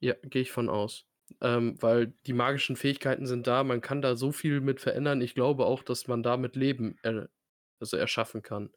Ja, 0.00 0.14
gehe 0.24 0.42
ich 0.42 0.50
von 0.50 0.68
aus. 0.68 1.06
Ähm, 1.40 1.76
weil 1.80 2.08
die 2.26 2.32
magischen 2.32 2.74
Fähigkeiten 2.74 3.24
sind 3.26 3.46
da, 3.46 3.62
man 3.62 3.80
kann 3.80 4.02
da 4.02 4.16
so 4.16 4.32
viel 4.32 4.60
mit 4.60 4.80
verändern. 4.80 5.20
Ich 5.20 5.34
glaube 5.36 5.64
auch, 5.64 5.84
dass 5.84 6.08
man 6.08 6.24
damit 6.24 6.56
Leben, 6.56 6.96
äh 7.04 7.26
also, 7.80 7.96
erschaffen 7.96 8.42
kann. 8.42 8.72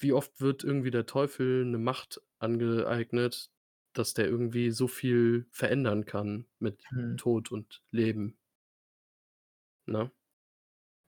Wie 0.00 0.12
oft 0.12 0.40
wird 0.42 0.62
irgendwie 0.62 0.90
der 0.90 1.06
Teufel 1.06 1.64
'ne 1.64 1.78
Macht 1.78 2.20
angeeignet, 2.38 3.50
dass 3.98 4.14
der 4.14 4.26
irgendwie 4.26 4.70
so 4.70 4.88
viel 4.88 5.46
verändern 5.52 6.04
kann 6.06 6.46
mit 6.58 6.84
Mhm. 6.90 7.16
Tod 7.16 7.52
und 7.52 7.82
Leben. 7.90 8.38
Ne? 9.88 10.10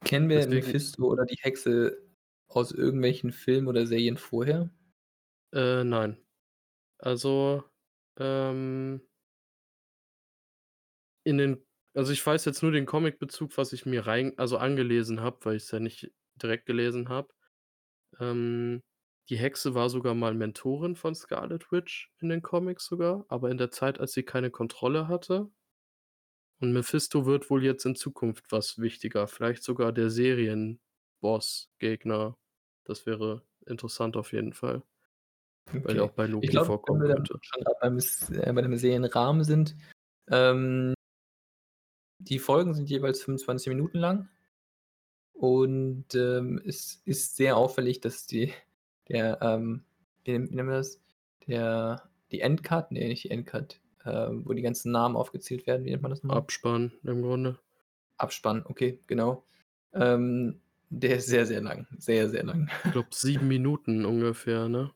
Kennen 0.04 0.28
wir 0.28 0.38
Deswegen 0.38 0.66
Mephisto 0.66 1.04
oder 1.06 1.24
die 1.24 1.36
Hexe 1.40 1.98
aus 2.48 2.72
irgendwelchen 2.72 3.32
Filmen 3.32 3.68
oder 3.68 3.86
Serien 3.86 4.16
vorher? 4.16 4.70
Äh, 5.52 5.84
nein. 5.84 6.18
Also, 6.98 7.64
ähm 8.18 9.02
in 11.26 11.38
den 11.38 11.64
also, 11.94 12.12
ich 12.12 12.24
weiß 12.24 12.44
jetzt 12.44 12.62
nur 12.62 12.70
den 12.70 12.86
Comicbezug, 12.86 13.56
was 13.58 13.72
ich 13.72 13.84
mir 13.86 14.06
rein 14.06 14.34
also, 14.38 14.58
angelesen 14.58 15.20
habe, 15.20 15.38
weil 15.44 15.56
ich's 15.56 15.70
ja 15.72 15.80
nicht 15.80 16.12
direkt 16.36 16.66
gelesen 16.66 17.08
habe. 17.08 17.34
Ähm, 18.20 18.82
die 19.30 19.36
Hexe 19.38 19.74
war 19.74 19.90
sogar 19.90 20.14
mal 20.14 20.34
Mentorin 20.34 20.96
von 20.96 21.14
Scarlet 21.14 21.70
Witch 21.72 22.12
in 22.20 22.28
den 22.30 22.42
Comics 22.42 22.86
sogar, 22.86 23.24
aber 23.28 23.50
in 23.50 23.58
der 23.58 23.70
Zeit, 23.70 24.00
als 24.00 24.12
sie 24.12 24.22
keine 24.24 24.50
Kontrolle 24.50 25.08
hatte. 25.08 25.50
Und 26.60 26.72
Mephisto 26.72 27.24
wird 27.26 27.50
wohl 27.50 27.64
jetzt 27.64 27.84
in 27.86 27.94
Zukunft 27.94 28.50
was 28.50 28.78
wichtiger, 28.78 29.28
vielleicht 29.28 29.62
sogar 29.62 29.92
der 29.92 30.10
Serienboss, 30.10 31.70
Gegner. 31.78 32.36
Das 32.84 33.06
wäre 33.06 33.44
interessant 33.66 34.16
auf 34.16 34.32
jeden 34.32 34.52
Fall. 34.52 34.82
Weil 35.82 35.94
der 35.94 36.04
Okay. 36.04 36.04
auch 36.04 36.12
bei 36.12 36.26
Ich 36.40 36.50
Loki 36.50 36.50
glaube, 36.50 36.72
wenn 36.86 37.00
vorkommen 37.00 37.00
wir 37.00 37.08
dann 37.08 37.24
könnte. 37.24 37.40
schon 37.40 37.64
beim 37.80 37.98
äh, 37.98 38.52
bei 38.52 38.62
dem 38.62 38.76
Serienrahmen 38.76 39.44
sind, 39.44 39.76
ähm 40.30 40.94
die 42.20 42.38
Folgen 42.38 42.74
sind 42.74 42.88
jeweils 42.90 43.22
25 43.24 43.68
Minuten 43.70 43.98
lang. 43.98 44.28
Und, 45.32 46.14
ähm, 46.14 46.60
es 46.66 47.00
ist 47.04 47.36
sehr 47.36 47.56
auffällig, 47.56 48.00
dass 48.00 48.26
die 48.26 48.52
der, 49.08 49.38
ähm 49.42 49.84
wie 50.24 50.32
nen 50.32 50.50
wie 50.50 50.56
nennen 50.56 50.68
wir 50.70 50.76
das? 50.78 51.00
Der 51.48 52.08
die 52.32 52.40
Endcut 52.42 52.92
ne, 52.92 53.08
nicht 53.08 53.24
die 53.24 53.30
Endcut, 53.30 53.80
ähm, 54.04 54.44
wo 54.46 54.52
die 54.54 54.62
ganzen 54.62 54.92
Namen 54.92 55.16
aufgezählt 55.16 55.66
werden. 55.66 55.84
Wie 55.86 55.90
nennt 55.90 56.02
man 56.02 56.10
das 56.10 56.22
noch 56.22 56.30
mal? 56.30 56.46
Abspann 56.46 56.92
im 57.04 57.22
Grunde. 57.22 57.58
Abspann, 58.20 58.64
okay, 58.66 58.98
genau. 59.06 59.44
Ähm, 59.92 60.60
der 60.90 61.16
ist 61.18 61.26
sehr, 61.28 61.46
sehr 61.46 61.60
lang, 61.62 61.86
sehr, 61.98 62.28
sehr 62.28 62.42
lang. 62.44 62.68
Ich 62.84 62.90
glaube 62.92 63.08
7 63.12 63.46
Minuten 63.48 64.04
ungefähr, 64.04 64.68
ne? 64.68 64.92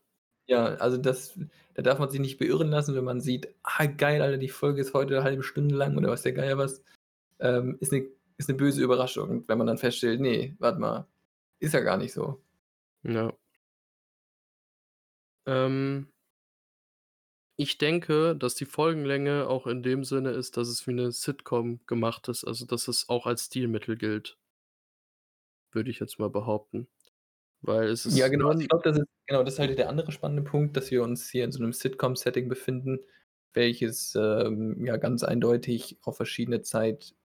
Ja, 0.49 0.75
also, 0.75 0.97
das 0.97 1.39
da 1.75 1.81
darf 1.81 1.99
man 1.99 2.09
sich 2.11 2.19
nicht 2.19 2.37
beirren 2.37 2.69
lassen, 2.69 2.95
wenn 2.95 3.03
man 3.05 3.21
sieht: 3.21 3.47
„Ah, 3.63 3.85
geil, 3.85 4.21
Alter, 4.21 4.37
die 4.37 4.49
Folge 4.49 4.81
ist 4.81 4.93
heute 4.93 5.23
1/2 5.23 5.41
Stunde 5.43 5.75
lang“ 5.75 5.97
oder 5.97 6.09
weiß 6.09 6.21
der 6.23 6.33
Geier 6.33 6.57
was. 6.57 6.83
Ähm, 7.39 7.77
ist 7.81 7.91
'ne 7.93 8.07
ist 8.37 8.49
'ne 8.49 8.55
böse 8.55 8.83
Überraschung, 8.83 9.45
wenn 9.47 9.57
man 9.57 9.67
dann 9.67 9.77
feststellt: 9.77 10.21
„Ne, 10.21 10.55
warte 10.59 10.79
mal, 10.79 11.07
ist 11.59 11.73
ja 11.73 11.81
gar 11.81 11.97
nicht 11.97 12.13
so.“ 12.13 12.41
Ja. 13.03 13.33
Ähm 15.47 16.07
ich 17.59 17.77
denke, 17.77 18.35
dass 18.35 18.55
die 18.55 18.65
Folgenlänge 18.65 19.47
auch 19.47 19.67
in 19.67 19.83
dem 19.83 20.03
Sinne 20.03 20.31
ist, 20.31 20.57
dass 20.57 20.69
es 20.69 20.87
wie 20.87 20.93
'ne 20.93 21.11
Sitcom 21.11 21.81
gemacht 21.85 22.27
ist, 22.27 22.43
also, 22.45 22.65
dass 22.65 22.87
es 22.87 23.09
auch 23.09 23.27
als 23.27 23.45
Stilmittel 23.45 23.95
gilt. 23.95 24.35
Würde 25.73 25.89
ich 25.89 25.99
jetzt 25.99 26.19
mal 26.19 26.29
behaupten. 26.29 26.87
Weil 27.61 27.89
es 27.89 28.05
Ja, 28.05 28.27
ist 28.27 28.27
genau. 28.27 28.49
nur 28.49 28.49
Also, 28.49 28.61
ich 28.61 28.67
glaube, 28.67 28.83
das 28.83 28.97
ist 28.97 29.05
genau, 29.27 29.43
das 29.43 29.53
ist 29.53 29.59
halt 29.59 29.77
der 29.77 29.87
andere 29.89 30.11
spannende 30.11 30.43
Punkt, 30.43 30.75
dass 30.75 30.91
wir 30.91 31.03
uns 31.03 31.29
hier 31.29 31.45
in 31.45 31.51
so 31.53 31.59
'nem 31.61 31.71
Sitcom-Setting 31.71 32.49
befinden, 32.49 32.99
welches, 33.53 34.13
ähm, 34.15 34.85
ja 34.85 34.97
ganz 34.97 35.23
eindeutig 35.23 35.97
auf 36.01 36.17
verschiedene 36.17 36.61
Zeitalter 36.61 37.29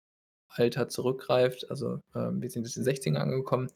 zurückgreift. 0.89 1.69
Also, 1.71 2.01
ähm, 2.15 2.41
wir 2.41 2.49
sind 2.49 2.65
jetzt 2.65 2.77
in 2.77 2.81
den 2.81 2.85
60ern 2.85 3.17
angekommen. 3.17 3.69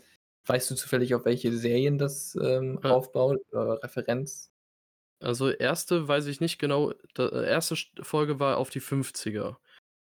Weißt 0.47 0.71
du 0.71 0.75
zufällig, 0.75 1.13
auf 1.13 1.25
welche 1.25 1.51
Serien 1.51 1.97
das, 1.97 2.37
ähm, 2.41 2.79
Äh 2.83 2.87
aufbaut 2.87 3.39
oder 3.51 3.83
Referenz? 3.83 4.51
Also, 5.19 5.47
1. 5.47 5.87
weiß 5.89 6.27
ich 6.27 6.41
nicht 6.41 6.59
genau. 6.59 6.93
Da 7.13 7.29
äh, 7.29 7.53
1. 7.53 7.67
St 7.69 7.91
Folge 8.01 8.39
war 8.39 8.57
auf 8.57 8.69
die 8.69 8.81
50er, 8.81 9.57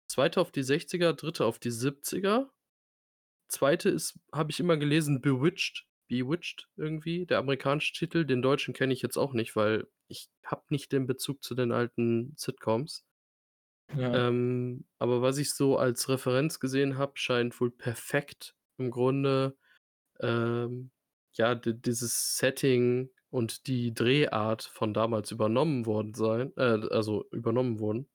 2. 0.09 0.37
auf 0.37 0.53
die 0.53 0.63
60er, 0.63 1.13
3. 1.13 1.45
auf 1.45 1.59
die 1.59 1.73
70er. 1.73 2.49
2. 3.49 3.75
ist 3.91 4.19
habe 4.33 4.51
ich 4.51 4.61
immer 4.61 4.77
gelesen, 4.77 5.21
Bewitched 5.21 5.87
Bewitched 6.09 6.69
irgendwie, 6.77 7.27
der 7.27 7.39
amerikanische 7.39 7.93
Titel. 7.93 8.25
Den 8.25 8.43
deutschen 8.43 8.75
kenne 8.75 8.93
ich 8.93 9.03
jetzt 9.03 9.17
auch 9.17 9.33
nicht, 9.33 9.57
weil 9.57 9.87
ich 10.09 10.29
habe 10.45 10.63
nicht 10.71 10.93
den 10.93 11.07
Bezug 11.07 11.43
zu 11.43 11.55
den 11.55 11.73
alten 11.73 12.35
Sitcoms. 12.37 13.05
Ja. 13.97 14.29
Ähm, 14.29 14.85
aber 14.99 15.23
was 15.23 15.39
ich 15.39 15.53
so 15.53 15.79
als 15.79 16.09
Referenz 16.09 16.61
gesehen 16.61 16.99
habe, 16.99 17.13
scheint 17.17 17.61
wohl 17.61 17.71
perfekt 17.71 18.55
im 18.79 18.91
Grunde, 18.91 19.57
ähm, 20.21 20.91
ja, 21.35 21.55
di 21.55 21.75
dieses 21.81 22.37
Setting 22.39 23.11
und 23.31 23.67
die 23.67 23.95
Drehart 23.95 24.65
von 24.65 24.95
damals 24.95 25.31
übernommen 25.33 25.87
worden 25.87 26.15
sein 26.15 26.53
äh, 26.57 26.63
also, 26.91 27.27
übernommen 27.33 27.79
wurden 27.81 28.09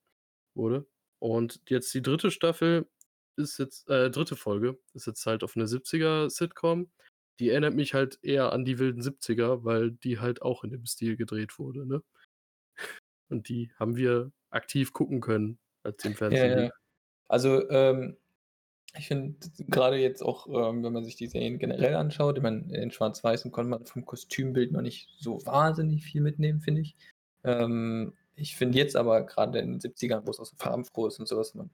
wurde. 0.56 0.88
Und 1.20 1.62
jetzt 1.70 1.94
die 1.94 2.02
3. 2.04 2.32
Staffel 2.32 2.90
ist 3.38 3.60
jetzt 3.60 3.90
äh, 3.90 4.12
3. 4.12 4.36
Folge 4.38 4.80
ist 4.94 5.08
jetzt 5.08 5.26
halt 5.26 5.44
auf 5.44 5.56
'ne 5.56 5.68
70er-Sitcom. 5.68 6.92
Die 7.40 7.50
erinnert 7.50 7.76
mich 7.76 7.94
halt 7.96 8.20
eher 8.24 8.54
an 8.54 8.66
die 8.66 8.80
wilden 8.80 9.02
70er, 9.02 9.64
weil 9.66 9.92
die 9.92 10.20
halt 10.20 10.42
auch 10.44 10.64
in 10.64 10.72
dem 10.72 10.86
Stil 10.86 11.18
gedreht 11.18 11.60
wurde, 11.60 11.86
ne? 11.88 12.04
Und 13.30 13.50
die 13.50 13.72
haben 13.80 13.96
wir 13.96 14.32
aktiv 14.52 14.94
gucken 14.94 15.22
können, 15.22 15.60
als 15.84 16.04
im 16.06 16.16
Ja, 16.30 16.46
Fernsehen 16.46 16.54
ja. 16.58 16.58
lief. 16.58 16.74
Also, 17.30 17.70
ähm, 17.72 18.18
ich 18.98 19.08
finde 19.08 19.36
grade 19.70 19.98
jetzt 19.98 20.22
auch, 20.22 20.48
ähm, 20.48 20.84
wenn 20.84 20.94
man 20.94 21.06
sich 21.06 21.16
die 21.16 21.28
Serien 21.28 21.60
generell 21.60 21.96
anschaut 21.96 22.38
ich 22.38 22.44
meine, 22.44 22.76
in 22.76 22.92
Schwarz-Weißen 22.92 23.52
konnte 23.52 23.70
man 23.70 23.86
vom 23.86 24.06
Kostümbild 24.06 24.72
noch 24.72 24.82
nicht 24.82 25.10
so 25.18 25.46
wahnsinnig 25.46 26.04
viel 26.04 26.22
mitnehmen, 26.22 26.62
finde 26.62 26.82
ich. 26.82 26.96
Ähm, 27.44 28.14
ich 28.36 28.56
finde 28.56 28.78
jetzt 28.78 28.96
aber 28.96 29.24
grade 29.26 29.60
in 29.60 29.72
den 29.72 29.80
70ern, 29.80 30.26
wo's 30.28 30.40
auch 30.40 30.46
so 30.46 30.56
farbenfroh 30.58 31.08
ist 31.08 31.20
und 31.20 31.28
so 31.28 31.38
was, 31.38 31.56
man 31.56 31.70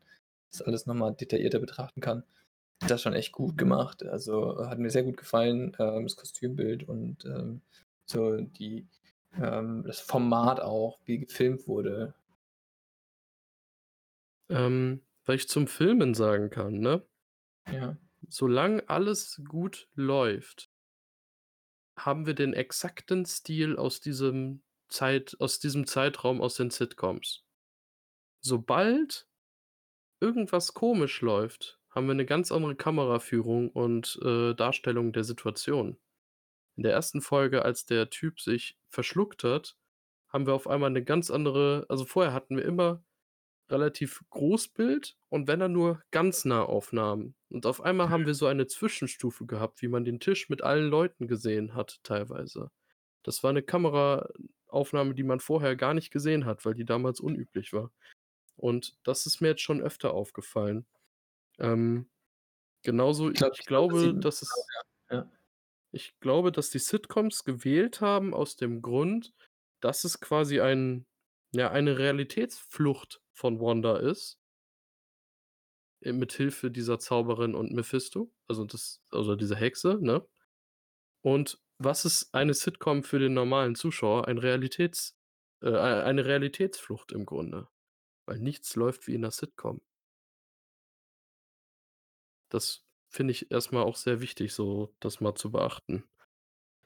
das 0.51 0.61
alles 0.61 0.85
noch 0.85 0.95
mal 0.95 1.11
detaillierter 1.11 1.59
betrachten 1.59 2.01
kann, 2.01 2.23
das 2.87 3.01
schon 3.01 3.13
echt 3.13 3.31
gut 3.33 3.57
gemacht. 3.57 4.03
Also, 4.05 4.67
hat 4.67 4.79
mir 4.79 4.89
sehr 4.91 5.03
gut 5.03 5.17
gefallen, 5.17 5.75
ähm, 5.79 6.03
das 6.03 6.15
Kostümbild 6.15 6.87
und, 6.87 7.25
ähm, 7.25 7.61
so 8.05 8.37
die 8.41 8.87
ähm, 9.41 9.83
das 9.85 9.99
Format 9.99 10.59
auch, 10.61 10.99
wie 11.05 11.19
gefilmt 11.19 11.67
wurde. 11.67 12.13
Ähm, 14.49 15.01
was 15.27 15.35
ich 15.37 15.49
zum 15.49 15.67
Filmen 15.67 16.13
sagen 16.13 16.49
kann, 16.49 16.79
ne? 16.79 17.07
Ja. 17.71 17.97
Solange 18.29 18.87
alles 18.89 19.41
gut 19.47 19.87
läuft 19.95 20.67
haben 21.97 22.27
wir 22.27 22.35
den 22.35 22.53
exakten 22.53 23.25
Stil 23.25 23.75
aus 23.75 23.99
diesem 23.99 24.61
Zeit 24.87 25.35
aus 25.39 25.59
diesem 25.59 25.87
Zeitraum 25.87 26.41
aus 26.41 26.53
den 26.55 26.69
Sitcoms. 26.69 27.41
Sobald 28.43 29.27
irgendwas 30.21 30.73
komisch 30.73 31.21
läuft, 31.21 31.79
haben 31.91 32.07
wir 32.07 32.15
'ne 32.15 32.25
ganz 32.25 32.51
andere 32.51 32.75
Kameraführung 32.75 33.69
und, 33.71 34.19
äh, 34.23 34.53
Darstellung 34.55 35.13
der 35.13 35.23
Situation. 35.23 35.99
In 36.77 36.83
der 36.83 36.93
1. 36.93 37.21
Folge, 37.21 37.63
als 37.65 37.85
der 37.85 38.09
Typ 38.11 38.41
sich 38.41 38.79
verschluckt 38.89 39.43
hat, 39.45 39.77
haben 40.29 40.47
wir 40.47 40.55
auf 40.55 40.67
einmal 40.67 40.91
'ne 40.91 41.03
ganz 41.05 41.31
andere 41.31 41.85
also, 41.89 42.05
vorher 42.05 42.33
hatten 42.33 42.57
wir 42.57 42.65
immer 42.65 43.03
relativ 43.69 44.23
Großbild 44.31 45.17
und 45.29 45.47
wenn 45.47 45.59
dann 45.59 45.73
nur 45.73 46.01
ganz 46.11 46.45
Nahaufnahmen. 46.45 47.35
Und 47.49 47.65
auf 47.65 47.81
einmal 47.81 48.09
haben 48.09 48.25
wir 48.25 48.33
so 48.35 48.47
eine 48.47 48.67
Zwischenstufe 48.67 49.45
gehabt, 49.45 49.81
wie 49.81 49.87
man 49.89 50.05
den 50.05 50.19
Tisch 50.19 50.49
mit 50.49 50.63
allen 50.63 50.89
Leuten 50.89 51.27
gesehen 51.27 51.75
hat 51.75 51.99
teilweise. 52.03 52.71
Das 53.23 53.43
war 53.43 53.53
'ne 53.53 53.63
Kameraaufnahme, 53.63 55.15
die 55.15 55.23
man 55.23 55.39
vorher 55.41 55.75
gar 55.77 55.93
nicht 55.95 56.11
gesehen 56.11 56.45
hat, 56.45 56.65
weil 56.65 56.75
die 56.75 56.85
damals 56.85 57.19
unüblich 57.21 57.73
war. 57.73 57.91
Und 58.57 58.97
das 59.03 59.25
ist 59.27 59.41
mir 59.41 59.49
jetzt 59.49 59.61
schon 59.63 59.81
öfter 59.81 60.13
aufgefallen. 60.13 60.87
Ähm, 61.59 62.09
genauso 62.83 63.31
Ich 63.31 63.37
glaube 63.37 63.55
ich 63.59 63.59
ich 63.59 63.65
glaube, 63.65 63.97
glaube, 63.99 64.19
dass 64.19 64.41
genau, 64.41 64.41
es 64.41 64.67
ja. 65.11 65.17
Ja. 65.17 65.31
ich 65.93 66.19
glaube, 66.19 66.51
dass 66.51 66.69
die 66.69 66.79
Sitcoms 66.79 67.43
gewählt 67.43 68.01
haben 68.01 68.33
aus 68.33 68.55
dem 68.55 68.81
Grund, 68.81 69.33
dass 69.81 70.03
es 70.03 70.19
quasi 70.19 70.59
ein 70.61 71.05
ja, 71.53 71.71
eine 71.71 71.97
Realitätsflucht 71.97 73.21
von 73.37 73.61
Wanda 73.61 73.97
ist 73.99 74.35
äh, 76.03 76.13
mit 76.13 76.33
Hilfe 76.33 76.71
dieser 76.71 76.99
Zauberin 76.99 77.55
und 77.55 77.71
Mephisto, 77.73 78.31
also, 78.47 78.65
das 78.65 79.01
also, 79.11 79.35
diese 79.35 79.55
Hexe, 79.55 79.97
ne? 80.01 80.27
Und 81.21 81.59
was 81.79 82.05
ist 82.05 82.33
eine 82.33 82.53
Sitcom 82.53 83.03
für 83.03 83.19
den 83.19 83.33
normalen 83.35 83.75
Zuschauer? 83.75 84.27
Ein 84.27 84.37
Realitäts 84.39 85.17
äh, 85.63 85.69
ei 85.69 86.03
eine 86.03 86.25
Realitätsflucht 86.25 87.11
im 87.13 87.25
Grunde, 87.25 87.69
weil 88.27 88.39
nichts 88.39 88.75
läuft 88.77 89.07
wie 89.07 89.15
in 89.15 89.21
'ner 89.21 89.31
Sitcom. 89.31 89.81
Das 92.51 92.85
finde 93.09 93.31
ich 93.31 93.51
erst 93.51 93.71
mal 93.71 93.81
auch 93.83 93.95
sehr 93.95 94.21
wichtig, 94.21 94.53
so 94.53 94.95
das 94.99 95.19
mal 95.21 95.35
zu 95.35 95.51
beachten. 95.51 96.07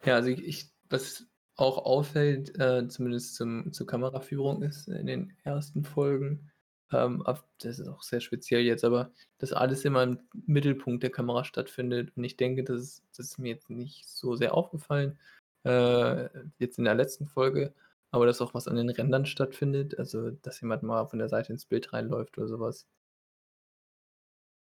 Ja, 0.03 0.15
also, 0.15 0.29
ich 0.29 0.43
ich 0.43 0.71
was 0.89 1.27
auch 1.55 1.77
auffällt, 1.85 2.57
äh, 2.59 2.87
zumindest 2.87 3.35
zum 3.35 3.71
zur 3.73 3.87
Kameraführung 3.87 4.63
ist 4.63 4.87
in 4.87 5.05
den 5.07 5.33
ersten 5.43 5.83
Folgen, 5.83 6.51
ähm, 6.91 7.23
das 7.59 7.79
ist 7.79 7.87
auch 7.87 8.03
sehr 8.03 8.21
speziell 8.21 8.61
jetzt, 8.61 8.83
aber 8.83 9.11
dass 9.37 9.53
alles 9.53 9.85
immer 9.85 10.03
im 10.03 10.19
Mittelpunkt 10.33 11.03
der 11.03 11.11
Kamera 11.11 11.43
stattfindet. 11.43 12.11
Und 12.15 12.23
ich 12.23 12.37
denke, 12.37 12.63
das 12.63 12.81
ist 12.81 13.03
das 13.17 13.27
ist 13.27 13.39
mir 13.39 13.49
jetzt 13.49 13.69
nicht 13.69 14.07
so 14.09 14.35
sehr 14.35 14.53
aufgefallen, 14.55 15.19
äh, 15.63 16.29
jetzt 16.59 16.77
in 16.79 16.85
der 16.85 16.95
letzten 16.95 17.27
Folge. 17.27 17.73
aber 18.11 18.25
dass 18.25 18.41
auch 18.41 18.53
was 18.53 18.67
an 18.67 18.75
den 18.75 18.89
Rändern 18.89 19.25
stattfindet, 19.25 19.97
also, 19.99 20.31
dass 20.31 20.59
jemand 20.61 20.83
mal 20.83 21.05
von 21.07 21.19
der 21.19 21.29
Seite 21.29 21.53
ins 21.53 21.65
Bild 21.65 21.93
reinläuft 21.93 22.37
oder 22.37 22.47
so 22.47 22.59
was. 22.59 22.87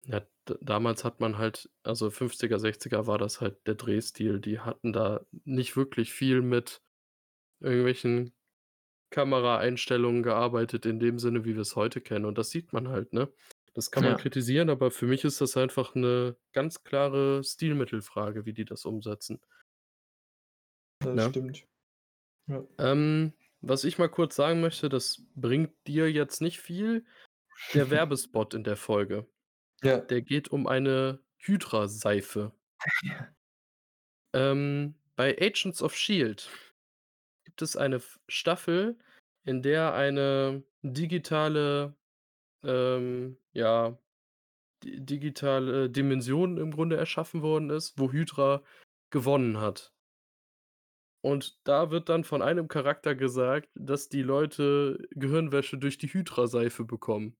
Ja, 0.04 0.20
d 0.48 0.56
damals 0.60 1.04
hat 1.04 1.20
man 1.20 1.38
halt 1.38 1.70
also 1.84 2.10
50er, 2.10 2.58
60er 2.58 3.06
war 3.06 3.18
das 3.18 3.40
halt 3.40 3.66
der 3.66 3.76
Drehstil. 3.76 4.40
Die 4.40 4.58
hatten 4.60 4.92
da 4.92 5.24
nicht 5.44 5.76
wirklich 5.76 6.12
viel 6.12 6.42
mit 6.42 6.82
irgendwelchen 7.60 8.34
Kameraeinstellungen 9.10 10.22
gearbeitet 10.22 10.86
in 10.86 11.00
dem 11.00 11.18
Sinne, 11.18 11.44
wie 11.44 11.56
wir's 11.56 11.76
heute 11.76 12.00
kennen 12.02 12.26
und 12.26 12.38
das 12.38 12.50
sieht 12.50 12.72
man 12.72 12.88
halt, 12.88 13.12
ne? 13.14 13.32
Das 13.74 13.90
kann 13.90 14.04
man 14.04 14.16
Ja. 14.16 14.18
kritisieren, 14.18 14.70
aber 14.70 14.90
für 14.92 15.06
mich 15.06 15.24
ist 15.24 15.40
das 15.40 15.56
einfach 15.56 15.94
'ne 15.96 16.36
ganz 16.52 16.84
klare 16.84 17.44
Stilmittelfrage, 17.44 18.46
wie 18.46 18.54
die 18.54 18.64
das 18.66 18.84
umsetzen. 18.86 19.40
Das 21.02 21.22
Ne? 21.22 21.24
stimmt. 21.24 21.66
Ja. 22.48 22.64
Ähm, 22.78 23.32
was 23.60 23.84
ich 23.84 23.98
mal 23.98 24.08
kurz 24.08 24.36
sagen 24.36 24.60
möchte, 24.60 24.88
das 24.88 25.22
bringt 25.34 25.72
dir 25.86 26.10
jetzt 26.10 26.40
nicht 26.40 26.60
viel. 26.60 27.04
Der 27.74 27.90
Werbespot 27.90 28.54
in 28.54 28.64
der 28.64 28.76
Folge, 28.76 29.28
Ja. 29.82 29.98
der 29.98 30.22
geht 30.22 30.48
um 30.48 30.66
eine 30.66 31.20
Hydra-Seife. 31.38 32.52
Ja. 33.02 33.28
Ähm, 34.34 34.94
bei 35.14 35.36
Agents 35.38 35.82
of 35.82 35.94
Shield 35.94 36.48
gibt 37.44 37.60
es 37.60 37.76
eine 37.76 38.00
Staffel, 38.28 38.98
in 39.44 39.60
der 39.60 39.92
eine 39.92 40.62
digitale, 40.82 41.94
ähm, 42.64 43.36
ja, 43.52 43.98
di 44.82 45.04
digitale 45.04 45.90
Dimension 45.90 46.56
im 46.56 46.70
Grunde 46.70 46.96
erschaffen 46.96 47.42
worden 47.42 47.70
ist, 47.70 47.98
wo 47.98 48.10
Hydra 48.10 48.62
gewonnen 49.10 49.60
hat. 49.60 49.92
Und 51.20 51.60
da 51.68 51.90
wird 51.90 52.08
dann 52.08 52.24
von 52.24 52.42
einem 52.42 52.66
Charakter 52.66 53.14
gesagt, 53.14 53.68
dass 53.74 54.08
die 54.08 54.22
Leute 54.22 55.06
Gehirnwäsche 55.10 55.78
durch 55.78 55.98
die 55.98 56.08
Hydra-Seife 56.08 56.84
bekommen. 56.84 57.36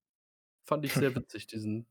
Fand 0.65 0.85
ich 0.85 0.93
sehr 0.93 1.15
witzig, 1.15 1.47
diesen 1.47 1.85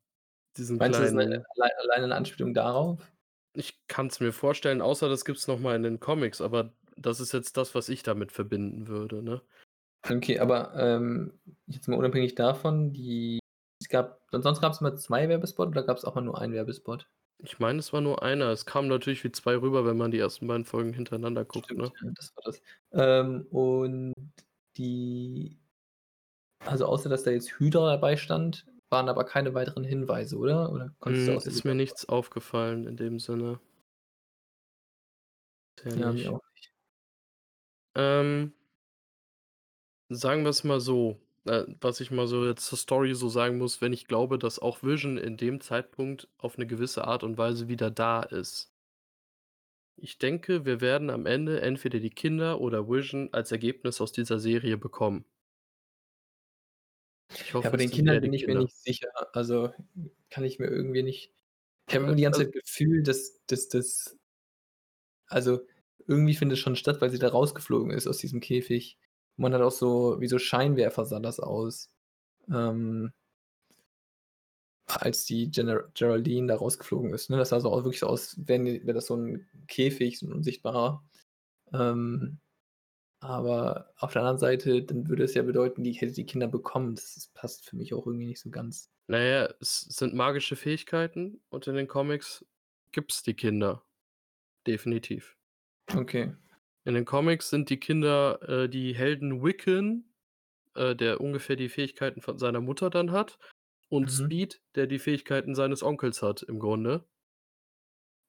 diesen 0.59 0.81
Meinst 0.81 0.99
du, 0.99 1.03
das 1.05 1.11
ist 1.11 1.15
'ne 1.15 1.25
kleinen 1.25 1.45
allei 1.57 1.71
alleine 1.79 2.09
'ne 2.09 2.15
Anspielung 2.17 2.55
darauf? 2.55 3.13
Ich 3.57 3.87
kann's 3.87 4.19
mir 4.21 4.33
vorstellen, 4.33 4.81
außer 4.81 5.09
das 5.11 5.25
gibt's 5.27 5.47
noch 5.47 5.59
mal 5.59 5.77
in 5.77 5.83
den 5.83 6.01
Comics, 6.01 6.41
aber 6.41 6.73
das 6.97 7.21
ist 7.21 7.33
jetzt 7.33 7.57
das, 7.59 7.75
was 7.75 7.89
ich 7.91 8.03
damit 8.03 8.33
verbinden 8.33 8.87
würde, 8.89 9.23
ne? 9.23 9.43
Okay, 10.11 10.41
aber, 10.41 10.75
ähm, 10.75 11.39
jetzt 11.67 11.87
mal 11.87 11.97
unabhängig 11.97 12.35
davon, 12.35 12.93
die 12.93 13.39
es 13.81 13.89
gab 13.89 14.21
sonst 14.33 14.61
gab's 14.61 14.81
immer 14.81 14.97
2 14.97 15.29
Werbespot 15.29 15.69
oder 15.69 15.85
gab's 15.85 16.05
auch 16.05 16.15
mal 16.17 16.23
nur 16.23 16.41
1 16.41 16.53
Werbespot? 16.53 17.09
Ich 17.41 17.59
meine, 17.59 17.79
es 17.79 17.93
war 17.93 18.01
nur 18.03 18.23
1. 18.23 18.53
Es 18.53 18.67
kam 18.67 18.89
natürlich 18.89 19.25
wie 19.25 19.33
2 19.33 19.57
rüber, 19.57 19.85
wenn 19.87 19.97
man 19.97 20.11
die 20.11 20.19
ersten 20.19 20.47
beiden 20.47 20.65
Folgen 20.67 20.93
hintereinander 20.93 21.45
guckt, 21.45 21.75
Stimmt, 21.75 21.77
ne? 21.77 21.93
das 22.17 22.35
war 22.37 22.43
das. 22.47 22.63
Ähm, 22.93 23.47
und 23.51 24.15
die 24.77 25.59
also, 26.67 26.87
außer 26.87 27.09
dass 27.09 27.25
da 27.25 27.31
jetzt 27.31 27.59
Hydra 27.59 27.91
dabei 27.91 28.17
stand, 28.17 28.67
waren 28.93 29.09
aber 29.09 29.25
keine 29.25 29.55
weiteren 29.55 29.85
Hinweise, 29.85 30.37
oder? 30.39 30.71
Oder 30.73 30.95
Hm, 31.07 31.39
ist 31.45 31.63
mir 31.65 31.75
nichts 31.77 32.09
aufgefallen 32.09 32.87
in 32.89 32.97
dem 32.97 33.19
Sinne. 33.21 33.61
Bisher 35.79 35.97
Ja, 35.97 36.13
mir 36.13 36.31
nicht. 36.31 36.33
auch 36.33 36.41
nicht. 36.55 36.73
Ähm 37.95 38.53
sagen 40.11 40.45
wir's 40.45 40.63
mal 40.65 40.79
so, 40.81 41.21
äh, 41.45 41.65
was 41.81 41.99
ich 42.01 42.11
mal 42.13 42.27
so 42.29 42.47
jetzt 42.47 42.67
zur 42.67 42.79
Story 42.79 43.15
so 43.17 43.29
sagen 43.29 43.59
muss, 43.59 43.81
wenn 43.81 43.93
ich 43.93 44.07
glaube, 44.07 44.39
dass 44.39 44.59
auch 44.61 44.83
Vision 44.85 45.17
in 45.19 45.37
dem 45.37 45.61
Zeitpunkt 45.61 46.29
auf 46.39 46.57
'ne 46.59 46.67
gewisse 46.69 47.05
Art 47.07 47.25
und 47.25 47.37
Weise 47.39 47.67
wieder 47.69 47.91
da 47.91 48.23
ist. 48.23 48.73
Ich 49.97 50.19
denke, 50.19 50.67
wir 50.67 50.83
werden 50.83 51.09
am 51.09 51.25
Ende 51.25 51.63
entweder 51.63 51.99
die 51.99 52.11
Kinder 52.11 52.61
oder 52.61 52.91
Vision 52.91 53.31
als 53.33 53.53
Ergebnis 53.53 54.03
aus 54.03 54.13
dieser 54.13 54.39
Serie 54.39 54.77
bekommen. 54.77 55.25
Ich 57.41 57.55
Ja, 57.63 57.71
hoffe, 57.71 57.71
bei 57.71 57.77
es 57.77 57.87
den 57.87 57.91
Kindern 57.91 58.21
bin 58.21 58.33
ich 58.33 58.47
mir 58.47 58.55
Kinder. 58.55 58.57
nicht 58.57 58.77
sicher. 58.77 59.09
Also, 59.35 59.71
kann 60.31 60.45
ich 60.45 60.59
mir 60.59 60.67
irgendwie 60.69 61.03
nicht 61.03 61.33
ich 61.89 61.95
habe 61.95 62.05
immer 62.07 62.15
die 62.15 62.23
ganze 62.23 62.45
al 62.45 62.47
Zeit 62.47 62.53
Gefühl, 62.53 63.03
dass 63.03 63.41
dass 63.47 63.69
das 63.69 64.17
also, 65.31 65.61
irgendwie 66.07 66.35
findet 66.35 66.59
es 66.59 66.63
schon 66.63 66.77
statt, 66.77 67.01
weil 67.01 67.11
sie 67.11 67.19
da 67.19 67.29
rausgeflogen 67.29 67.91
ist 67.93 68.07
aus 68.09 68.19
diesem 68.19 68.41
Käfig. 68.41 68.99
Man 69.37 69.55
hat 69.55 69.63
auch 69.63 69.71
so 69.71 70.21
wie 70.21 70.27
so 70.29 70.39
Scheinwerfer 70.39 71.05
sah 71.07 71.21
das 71.21 71.41
aus. 71.41 71.91
Ähm 72.51 73.13
als 74.89 75.25
die 75.25 75.51
Gener 75.51 75.85
Geraldine 75.95 76.49
da 76.49 76.57
rausgeflogen 76.57 77.13
ist, 77.15 77.31
ne? 77.31 77.37
Das 77.39 77.51
sah 77.51 77.61
so 77.61 77.71
au 77.73 77.77
wirklich 77.85 78.01
so 78.01 78.07
aus, 78.09 78.37
wenn 78.47 78.67
wäre 78.67 78.93
das 78.95 79.07
so 79.07 79.15
'n 79.17 79.47
Käfig, 79.69 80.19
so 80.19 80.27
'n 80.27 80.33
unsichtbarer. 80.33 81.05
Ähm, 81.73 82.41
aber 83.23 83.93
auf 83.99 84.13
der 84.13 84.23
anderen 84.23 84.39
Seite, 84.39 84.83
dann 84.85 85.09
würde 85.09 85.25
es 85.25 85.35
ja 85.35 85.43
bedeuten, 85.43 85.83
die 85.85 85.93
hätte 85.93 86.13
die 86.13 86.27
Kinder 86.27 86.49
bekommen. 86.49 86.95
Das 86.95 87.15
das 87.15 87.29
passt 87.29 87.65
für 87.69 87.77
mich 87.77 87.95
auch 87.95 88.07
irgendwie 88.07 88.27
nicht 88.27 88.41
so 88.41 88.51
ganz. 88.51 88.91
Na 89.09 89.19
ja, 89.23 89.55
es 89.61 89.81
sind 89.81 90.15
magische 90.15 90.57
Fähigkeiten 90.57 91.41
und 91.51 91.67
in 91.67 91.75
den 91.77 91.87
Comics 91.89 92.45
gibt's 92.93 93.23
die 93.23 93.35
Kinder. 93.35 93.85
Definitiv. 94.67 95.37
Okay. 95.97 96.33
In 96.87 96.95
den 96.95 97.05
Comics 97.05 97.51
sind 97.51 97.71
die 97.71 97.79
Kinder, 97.81 98.41
äh, 98.49 98.69
die 98.69 98.95
Helden 98.95 99.43
Wiccan, 99.43 100.05
äh, 100.75 100.97
der 100.97 101.21
ungefähr 101.21 101.57
die 101.57 101.69
Fähigkeiten 101.71 102.23
von 102.23 102.39
seiner 102.39 102.61
Mutter 102.63 102.91
dann 102.91 103.13
hat, 103.13 103.39
und 103.89 104.11
Mhm. 104.11 104.13
Speed, 104.13 104.63
der 104.77 104.87
die 104.89 104.99
Fähigkeiten 105.01 105.55
seines 105.55 105.83
Onkels 105.85 106.23
hat 106.23 106.43
im 106.43 106.59
Grunde. 106.61 107.07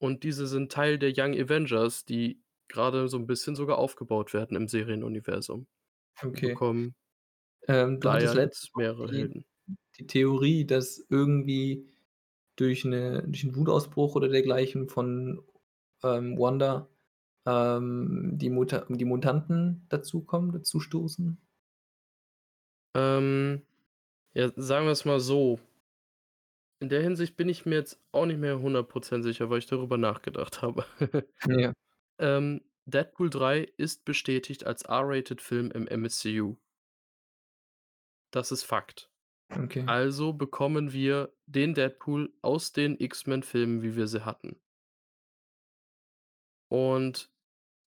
Und 0.01 0.23
diese 0.23 0.47
sind 0.47 0.71
Teil 0.71 0.97
der 0.99 1.13
Young 1.15 1.33
Avengers, 1.33 2.05
die 2.05 2.43
grade 2.69 3.07
so 3.09 3.17
'n 3.17 3.27
bisschen 3.27 3.55
sogar 3.55 3.77
aufgebaut 3.77 4.33
werden 4.33 4.57
im 4.57 4.67
Serienuniversum. 4.67 5.67
Die 6.33 6.37
Okay. 6.37 6.39
bekommen 6.39 6.95
Ähm, 7.67 7.99
du 8.01 8.11
da 8.11 8.13
hattest 8.13 8.33
ja 8.33 8.35
letztens 8.35 8.69
jetzt 8.73 8.75
noch 8.75 8.83
mehrere 8.83 9.09
die 9.09 9.13
Helden. 9.13 9.45
die 9.99 10.07
Theorie, 10.07 10.65
dass 10.65 11.05
irgendwie 11.09 11.87
durch 12.57 12.85
'ne 12.85 13.23
durch 13.27 13.43
'n 13.45 13.55
Wutausbruch 13.55 14.15
oder 14.15 14.29
dergleichen 14.29 14.89
von, 14.89 15.41
ähm, 16.03 16.37
Wanda, 16.39 16.89
ähm, 17.47 18.33
die 18.35 18.49
Muta 18.51 18.85
die 18.89 19.05
Mutanten 19.05 19.85
dazukommen 19.89 20.51
dazustoßen? 20.53 21.39
Ähm, 22.95 23.63
ja, 24.33 24.51
sagen 24.55 24.87
wir's 24.87 25.05
mal 25.05 25.19
so 25.21 25.59
in 26.81 26.89
der 26.89 27.01
Hinsicht 27.01 27.37
bin 27.37 27.49
ich 27.49 27.65
mir 27.65 27.75
jetzt 27.75 27.99
auch 28.11 28.25
nicht 28.25 28.39
mehr 28.39 28.59
100 28.59 28.89
% 28.89 29.23
sicher, 29.23 29.49
weil 29.49 29.59
ich 29.59 29.67
darüber 29.67 29.97
nachgedacht 29.97 30.61
habe. 30.61 30.85
Ja. 31.45 31.73
Ähm, 32.23 32.61
Deadpool 32.85 33.29
3 33.29 33.61
ist 33.77 34.05
bestätigt 34.05 34.65
als 34.65 34.81
R-Rated-Film 34.83 35.69
im 35.71 35.87
MCU. 35.87 36.57
Das 38.33 38.51
ist 38.51 38.63
Fakt. 38.63 39.11
Okay. 39.51 39.85
Also 39.85 40.33
bekommen 40.33 40.93
wir 40.93 41.35
den 41.47 41.73
Deadpool 41.75 42.33
aus 42.41 42.73
den 42.73 42.99
X-Men-Filmen, 42.99 43.83
wie 43.83 43.95
wir 43.95 44.07
sie 44.07 44.25
hatten. 44.25 44.61
Und 46.71 47.31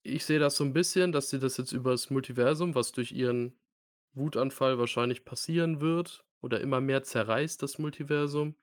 ich 0.05 0.25
sehe 0.25 0.39
das 0.41 0.57
so 0.57 0.65
'n 0.65 0.73
bisschen, 0.75 1.13
dass 1.13 1.31
sie 1.31 1.39
das 1.41 1.57
jetzt 1.59 1.73
übers 1.73 2.11
Multiversum, 2.11 2.75
was 2.75 2.93
durch 2.93 3.13
ihren 3.13 3.61
Wutanfall 4.15 4.79
wahrscheinlich 4.79 5.25
passieren 5.25 5.81
wird 5.81 6.27
oder 6.43 6.61
immer 6.61 6.81
mehr 6.81 7.03
zerreißt, 7.05 7.63
das 7.63 7.79
Multiversum. 7.79 8.57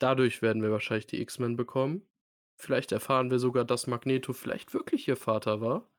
Dadurch 0.00 0.42
werden 0.42 0.62
wir 0.62 0.72
wahrscheinlich 0.72 1.06
die 1.08 1.22
X-Men 1.22 1.56
bekommen. 1.56 2.08
Vielleicht 2.60 2.92
erfahren 2.92 3.30
wir 3.30 3.38
sogar, 3.38 3.64
dass 3.64 3.86
Magneto 3.86 4.32
vielleicht 4.32 4.74
wirklich 4.74 5.08
ihr 5.08 5.16
Vater 5.16 5.60
war 5.60 5.90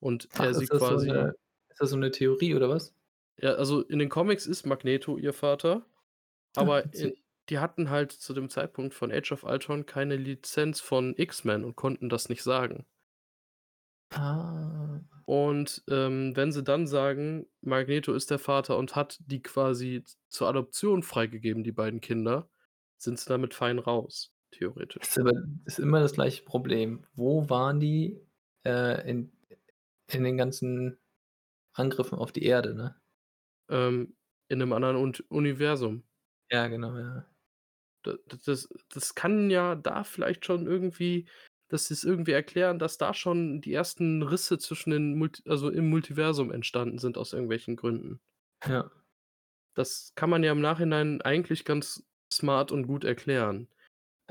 und 0.00 0.30
Ach, 0.34 0.46
er 0.46 0.54
sie 0.54 0.68
das 0.68 0.86
so 0.86 0.96
quasi 0.96 1.08
'ne 1.08 1.32
ist 1.68 1.80
das 1.80 1.90
so 1.90 1.96
'ne 1.96 2.10
Theorie 2.10 2.54
oder 2.54 2.68
was? 2.68 2.92
Ja, 3.38 3.54
also 3.54 3.82
in 3.82 3.98
den 3.98 4.08
Comics 4.08 4.46
ist 4.46 4.64
Magneto 4.64 5.18
ihr 5.18 5.34
Vater, 5.34 5.84
Ach, 6.56 6.72
aber 6.72 6.92
in 6.94 7.12
witzig. 7.12 7.22
die 7.50 7.58
hatten 7.60 7.90
halt 7.90 8.12
zu 8.12 8.34
dem 8.34 8.50
Zeitpunkt 8.50 8.94
von 8.94 9.12
Age 9.12 9.32
of 9.32 9.44
Ultron 9.44 9.86
keine 9.86 10.16
Lizenz 10.16 10.80
von 10.80 11.14
X-Men 11.16 11.64
und 11.64 11.76
konnten 11.76 12.08
das 12.10 12.28
nicht 12.30 12.42
sagen. 12.44 12.86
Ah. 14.12 15.00
Und, 15.28 15.82
ähm, 15.90 16.36
wenn 16.36 16.52
sie 16.52 16.62
dann 16.62 16.86
sagen, 16.86 17.46
Magneto 17.60 18.14
ist 18.14 18.30
der 18.30 18.38
Vater 18.38 18.78
und 18.78 18.94
hat 18.94 19.18
die 19.26 19.42
quasi 19.42 20.04
zur 20.28 20.46
Adoption 20.48 21.02
freigegeben, 21.02 21.64
die 21.64 21.72
beiden 21.72 22.00
Kinder, 22.00 22.48
sind 22.96 23.18
sie 23.18 23.28
damit 23.28 23.52
fein 23.52 23.80
raus, 23.80 24.35
theoretisch. 24.58 25.02
Ist 25.02 25.18
aber 25.18 25.32
ist 25.64 25.78
immer 25.78 26.00
das 26.00 26.12
gleiche 26.12 26.42
Problem. 26.44 27.04
Wo 27.14 27.48
waren 27.50 27.80
die, 27.80 28.20
äh, 28.64 29.08
in 29.08 29.32
in 30.12 30.24
den 30.24 30.36
ganzen 30.38 30.98
Angriffen 31.74 32.18
auf 32.18 32.32
die 32.32 32.44
Erde, 32.44 32.74
ne? 32.74 32.96
Ähm, 33.70 34.16
in 34.48 34.58
'nem 34.60 34.72
anderen 34.74 34.96
Unt 34.96 35.24
Universum. 35.30 36.04
Ja, 36.50 36.68
genau, 36.68 36.96
ja. 36.96 37.26
D 38.04 38.12
d 38.30 38.36
das 38.46 38.68
das 38.94 39.14
kann 39.14 39.50
ja 39.50 39.74
da 39.74 40.04
vielleicht 40.04 40.44
schon 40.44 40.66
irgendwie 40.66 41.26
dass 41.68 41.88
sie's 41.88 42.04
irgendwie 42.04 42.30
erklären, 42.30 42.78
dass 42.78 42.96
da 42.96 43.12
schon 43.12 43.60
die 43.60 43.72
ersten 43.74 44.22
Risse 44.22 44.56
zwischen 44.58 44.90
den 44.90 45.18
Multi 45.18 45.42
also 45.50 45.68
im 45.70 45.90
Multiversum 45.90 46.52
entstanden 46.52 46.98
sind 46.98 47.18
aus 47.18 47.32
irgendwelchen 47.32 47.74
Gründen. 47.76 48.20
Ja. 48.64 48.90
Das 49.76 50.12
kann 50.14 50.30
man 50.30 50.42
ja 50.42 50.52
im 50.52 50.62
Nachhinein 50.62 51.20
eigentlich 51.20 51.66
ganz 51.66 52.02
smart 52.32 52.72
und 52.72 52.86
gut 52.86 53.04
erklären. 53.04 53.68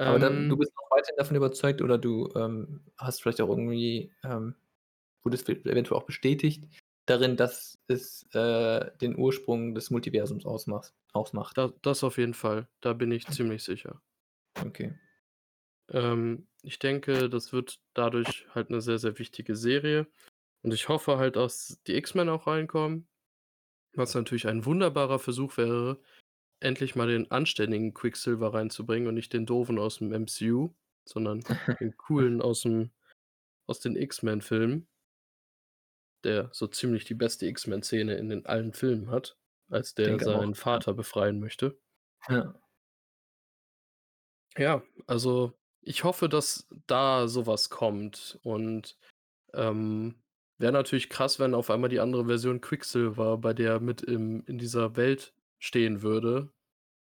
Aber 0.03 0.19
dann 0.19 0.47
du 0.47 0.57
Ähm 0.57 0.57
bist 0.57 0.71
noch 0.75 0.89
weiterhin 0.91 1.17
davon 1.17 1.35
überzeugt 1.37 1.81
oder 1.81 1.97
du, 1.97 2.29
ähm, 2.35 2.81
hast 2.97 3.21
vielleicht 3.21 3.41
auch 3.41 3.49
irgendwie, 3.49 4.11
ähm, 4.23 4.55
wurdest 5.23 5.49
ev 5.49 5.65
eventuell 5.65 5.99
auch 5.99 6.05
bestätigt, 6.05 6.65
darin, 7.07 7.37
dass 7.37 7.79
es, 7.87 8.27
äh, 8.33 8.91
den 9.01 9.17
Ursprung 9.17 9.75
des 9.75 9.91
Multiversums 9.91 10.45
ausmacht 10.45 10.93
ausmacht. 11.13 11.57
Da 11.57 11.73
das 11.83 12.03
auf 12.03 12.17
jeden 12.17 12.33
Fall, 12.35 12.67
da 12.81 12.93
bin 12.93 13.11
ich 13.11 13.29
ziemlich 13.31 13.63
sicher. 13.63 14.01
Okay. 14.63 14.95
Ähm, 15.91 16.47
ich 16.63 16.79
denke, 16.79 17.29
das 17.29 17.53
wird 17.53 17.79
dadurch 17.93 18.47
halt 18.53 18.69
'ne 18.69 18.81
sehr, 18.81 18.97
sehr 18.97 19.19
wichtige 19.19 19.55
Serie 19.55 20.07
und 20.63 20.73
ich 20.73 20.89
hoffe 20.89 21.17
halt, 21.17 21.35
dass 21.37 21.81
die 21.87 21.95
X-Men 21.95 22.29
auch 22.29 22.47
reinkommen, 22.47 23.07
was 23.95 24.15
natürlich 24.15 24.47
ein 24.47 24.65
wunderbarer 24.65 25.19
Versuch 25.19 25.57
wäre, 25.57 26.01
endlich 26.59 26.95
mal 26.95 27.07
den 27.07 27.31
anständigen 27.31 27.93
Quicksilver 27.93 28.53
reinzubringen 28.53 29.07
und 29.07 29.15
nicht 29.15 29.33
den 29.33 29.45
Doofen 29.45 29.79
aus'm 29.79 30.11
MCU, 30.17 30.73
sondern 31.05 31.41
den 31.79 31.97
coolen 31.97 32.41
aus'm 32.41 32.89
aus 33.67 33.79
den 33.79 33.95
X-Men-Filmen 33.95 34.87
der 36.25 36.49
so 36.51 36.67
ziemlich 36.67 37.05
die 37.05 37.13
beste 37.13 37.45
X-Men-Szene 37.45 38.15
in 38.15 38.29
den 38.29 38.45
allen 38.45 38.73
Filmen 38.73 39.09
hat, 39.11 39.37
als 39.69 39.93
der 39.93 40.07
Denke 40.07 40.25
auch, 40.27 40.39
seinen 40.39 40.53
ja. 40.53 40.59
Vater 40.59 40.93
befreien 40.93 41.39
möchte. 41.39 41.79
Ja. 42.27 42.55
Ja, 44.57 44.83
also, 45.07 45.53
ich 45.81 46.03
hoffe, 46.03 46.29
dass 46.29 46.67
da 46.87 47.27
so 47.27 47.45
was 47.45 47.69
kommt 47.69 48.39
und, 48.43 48.97
ähm, 49.53 50.23
wäre 50.59 50.73
natürlich 50.73 51.09
krass, 51.09 51.39
wenn 51.39 51.55
auf 51.55 51.71
einmal 51.71 51.91
die 51.91 52.01
andere 52.01 52.27
Version 52.27 52.61
Quicksilver 52.61 53.37
bei 53.39 53.53
der 53.53 53.81
mit 53.81 54.03
im 54.03 54.45
in 54.47 54.59
dieser 54.59 54.97
Welt 54.97 55.34
stehen 55.59 56.01
würde. 56.01 56.51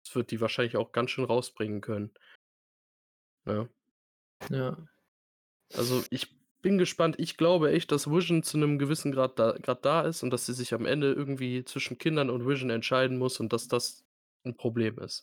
Das 0.05 0.17
wird 0.17 0.31
die 0.33 0.41
wahrscheinlich 0.41 0.77
auch 0.77 0.93
ganz 0.93 1.11
schön 1.13 1.25
rausbringen 1.25 1.81
können. 1.83 2.13
Ja. 3.47 3.69
Ja. 4.51 4.77
Also, 5.75 6.05
ich 6.11 6.29
bin 6.63 6.79
gespannt. 6.79 7.17
Ich 7.19 7.37
glaube 7.37 7.73
echt, 7.73 7.93
dass 7.93 8.11
Vision 8.11 8.43
zu 8.43 8.59
'nem 8.59 8.79
gewissen 8.79 9.13
Grad 9.13 9.39
da 9.39 9.53
grad 9.63 9.85
da 9.85 10.03
ist 10.03 10.23
und 10.23 10.31
dass 10.31 10.47
sie 10.47 10.55
sich 10.55 10.75
am 10.75 10.87
Ende 10.87 11.13
irgendwie 11.13 11.65
zwischen 11.65 11.99
Kindern 11.99 12.31
und 12.31 12.47
Vision 12.49 12.71
entscheiden 12.71 13.19
muss 13.19 13.41
und 13.41 13.53
dass 13.53 13.69
das 13.69 14.05
'n 14.45 14.57
Problem 14.57 14.99
ist. 15.01 15.23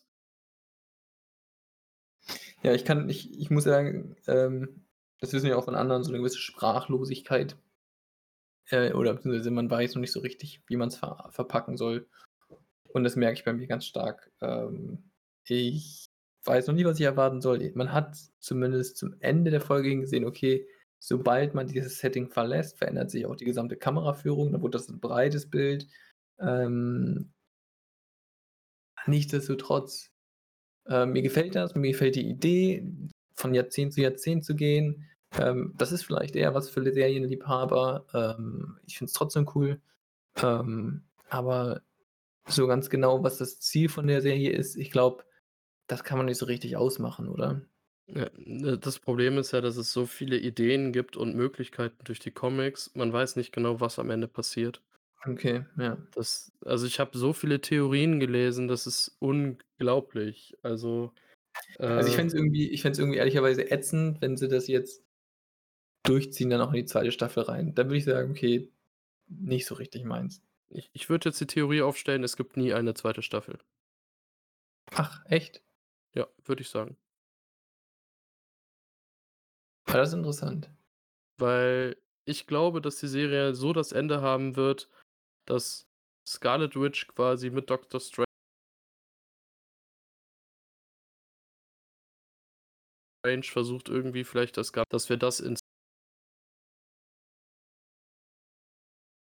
Ja, 2.61 2.73
ich 2.73 2.85
kann 2.85 3.09
ich 3.09 3.37
ich 3.39 3.49
muss 3.49 3.63
sagen, 3.63 4.15
ähm, 4.27 4.85
das 5.19 5.33
wissen 5.33 5.47
wir 5.47 5.57
auch 5.57 5.65
von 5.65 5.75
anderen, 5.75 6.03
so 6.03 6.11
'ne 6.11 6.19
gewisse 6.19 6.37
Sprachlosigkeit 6.39 7.57
äh, 8.69 8.93
oder 8.93 9.13
beziehungsweise 9.13 9.51
man 9.51 9.69
weiß 9.69 9.95
noch 9.95 10.01
nicht 10.01 10.11
so 10.13 10.19
richtig, 10.21 10.61
wie 10.67 10.77
man's 10.77 10.97
ver 10.97 11.29
verpacken 11.31 11.77
soll. 11.77 12.07
Und 12.93 13.03
das 13.03 13.15
merke 13.15 13.35
ich 13.39 13.45
bei 13.45 13.53
mir 13.53 13.67
ganz 13.67 13.85
stark. 13.85 14.31
Ähm, 14.41 15.11
ich 15.45 16.05
weiß 16.45 16.67
noch 16.67 16.75
nie, 16.75 16.85
was 16.85 16.99
ich 16.99 17.05
erwarten 17.05 17.41
soll. 17.41 17.71
Man 17.75 17.91
hat 17.93 18.17
zumindest 18.39 18.97
zum 18.97 19.15
Ende 19.19 19.51
der 19.51 19.61
Folge 19.61 19.95
gesehen, 19.97 20.25
okay, 20.25 20.67
sobald 20.99 21.53
man 21.55 21.67
dieses 21.67 21.99
Setting 21.99 22.29
verlässt, 22.29 22.77
verändert 22.77 23.11
sich 23.11 23.25
auch 23.25 23.35
die 23.35 23.45
gesamte 23.45 23.75
Kameraführung, 23.77 24.51
dann 24.51 24.61
wurde 24.61 24.77
das 24.77 24.89
'n 24.89 24.99
breites 24.99 25.49
Bild. 25.49 25.87
Ähm 26.39 27.33
nichtsdestotrotz, 29.07 30.11
äh, 30.87 31.05
mir 31.05 31.21
gefällt 31.21 31.55
das, 31.55 31.75
mir 31.75 31.91
gefällt 31.91 32.15
die 32.15 32.29
Idee, 32.29 32.87
von 33.35 33.53
Jahrzehnt 33.53 33.93
zu 33.93 34.01
Jahrzehnt 34.01 34.45
zu 34.45 34.55
gehen. 34.55 35.09
Ähm, 35.39 35.73
das 35.77 35.91
ist 35.91 36.03
vielleicht 36.03 36.35
eher 36.35 36.53
was 36.53 36.69
für 36.69 36.83
Serienliebhaber. 36.83 38.05
Ähm, 38.13 38.77
ich 38.85 38.97
finde 38.97 39.09
es 39.09 39.13
trotzdem 39.13 39.49
cool. 39.55 39.81
Ähm, 40.41 41.03
aber 41.29 41.81
so 42.47 42.67
ganz 42.67 42.89
genau, 42.89 43.23
was 43.23 43.37
das 43.37 43.59
Ziel 43.59 43.89
von 43.89 44.07
der 44.07 44.21
Serie 44.21 44.51
ist, 44.51 44.75
ich 44.75 44.91
glaube, 44.91 45.25
das 45.87 46.03
kann 46.03 46.17
man 46.17 46.27
nicht 46.27 46.37
so 46.39 46.45
richtig 46.47 46.77
ausmachen, 46.77 47.29
oder? 47.29 47.63
Ja, 48.07 48.29
ne, 48.35 48.77
das 48.77 48.99
Problem 48.99 49.37
ist 49.37 49.51
ja, 49.53 49.61
dass 49.61 49.77
es 49.77 49.93
so 49.93 50.05
viele 50.05 50.37
Ideen 50.37 50.91
gibt 50.91 51.15
und 51.15 51.35
Möglichkeiten 51.35 52.03
durch 52.03 52.19
die 52.19 52.31
Comics. 52.31 52.91
Man 52.95 53.13
weiß 53.13 53.37
nicht 53.37 53.53
genau, 53.53 53.79
was 53.79 53.97
am 53.97 54.09
Ende 54.09 54.27
passiert. 54.27 54.81
Okay, 55.27 55.65
ja. 55.77 55.97
Das 56.15 56.51
also, 56.63 56.85
ich 56.85 56.99
habe 56.99 57.17
so 57.17 57.33
viele 57.33 57.59
Theorien 57.59 58.19
gelesen, 58.19 58.67
das 58.67 58.85
ist 58.85 59.15
unglaublich. 59.19 60.55
Also, 60.61 61.11
Also, 61.95 62.07
ich 62.09 62.15
äh 62.15 62.15
fände 62.15 62.27
es 62.29 62.33
irgendwie 62.33 62.69
ich 62.71 62.81
fände 62.81 62.99
irgendwie 62.99 63.17
ehrlicherweise 63.19 63.69
ätzend, 63.71 64.21
wenn 64.21 64.37
sie 64.37 64.47
das 64.47 64.67
jetzt 64.67 65.03
durchziehen, 66.05 66.49
dann 66.49 66.59
auch 66.61 66.69
in 66.69 66.75
die 66.75 66.85
2. 66.85 67.11
Staffel 67.11 67.43
rein. 67.43 67.75
Dann 67.75 67.87
würde 67.87 67.97
ich 67.97 68.03
sagen: 68.05 68.31
„Okay, 68.31 68.71
nicht 69.27 69.65
so 69.65 69.75
richtig 69.75 70.03
meins.“ 70.05 70.41
Ich 70.75 70.89
ich 70.93 71.07
würde 71.09 71.29
jetzt 71.29 71.39
die 71.39 71.45
Theorie 71.47 71.83
aufstellen, 71.83 72.23
es 72.23 72.35
gibt 72.35 72.57
nie 72.57 72.73
eine 72.73 72.93
2. 72.95 73.21
Staffel. 73.21 73.59
Ach, 74.91 75.23
echt? 75.25 75.61
Ja, 76.15 76.27
würde 76.45 76.61
ich 76.61 76.69
sagen. 76.69 76.97
Ja, 79.87 79.95
das 79.95 80.09
ist 80.09 80.15
interessant. 80.15 80.69
Weil 81.39 81.97
ich 82.25 82.47
glaube, 82.47 82.81
dass 82.81 82.97
die 82.99 83.07
Serie 83.07 83.55
so 83.55 83.73
das 83.73 83.91
Ende 83.93 84.21
haben 84.21 84.55
wird, 84.55 84.89
dass 85.47 85.87
Scarlet 86.27 86.75
Witch 86.75 87.07
quasi 87.07 87.49
mit 87.51 87.69
Doctor 87.69 87.99
Stran 87.99 88.25
Strange 93.25 93.43
versucht 93.43 93.87
irgendwie 93.89 94.23
vielleicht 94.25 94.57
das 94.57 94.73
ga 94.73 94.83
dass 94.89 95.09
wir 95.09 95.17
das 95.17 95.39
in 95.39 95.55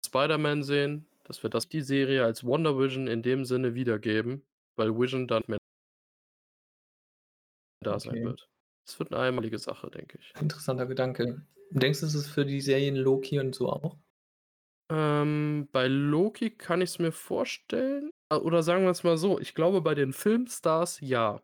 Spider-Man 0.05 0.63
sehen, 0.63 1.07
dass 1.25 1.43
wir 1.43 1.51
das 1.51 1.69
die 1.69 1.81
Serie 1.83 2.25
als 2.25 2.45
WandaVision 2.45 3.07
in 3.09 3.23
dem 3.23 3.45
Sinne 3.45 3.75
wiedergeben, 3.75 4.47
weil 4.77 4.95
Vision 4.99 5.29
dann 5.29 5.45
mehr 5.47 5.59
da 7.83 7.99
sein 8.01 8.23
Okay. 8.23 8.25
wird. 8.25 8.49
Es 8.87 8.99
wird 8.99 9.11
'ne 9.11 9.19
einmalige 9.19 9.59
Sache, 9.59 9.91
denke 9.91 10.19
ich. 10.19 10.37
Interessanter 10.39 10.85
Gedanke. 10.85 11.47
Denkst 11.71 12.01
du, 12.01 12.07
es 12.07 12.15
ist 12.15 12.27
für 12.29 12.45
die 12.45 12.61
Serien 12.61 12.97
Loki 12.97 13.39
und 13.41 13.55
so 13.55 13.71
auch? 13.71 13.97
Ähm, 14.91 15.69
bei 15.73 15.87
Loki 15.89 16.51
kann 16.57 16.81
ich's 16.83 16.99
mir 16.99 17.13
vorstellen. 17.13 18.11
Oder 18.33 18.63
sagen 18.63 18.85
wir's 18.87 19.05
mal 19.05 19.17
so, 19.19 19.39
ich 19.39 19.55
glaube, 19.55 19.81
bei 19.83 19.95
den 19.95 20.13
Filmstars 20.13 21.01
ja. 21.01 21.43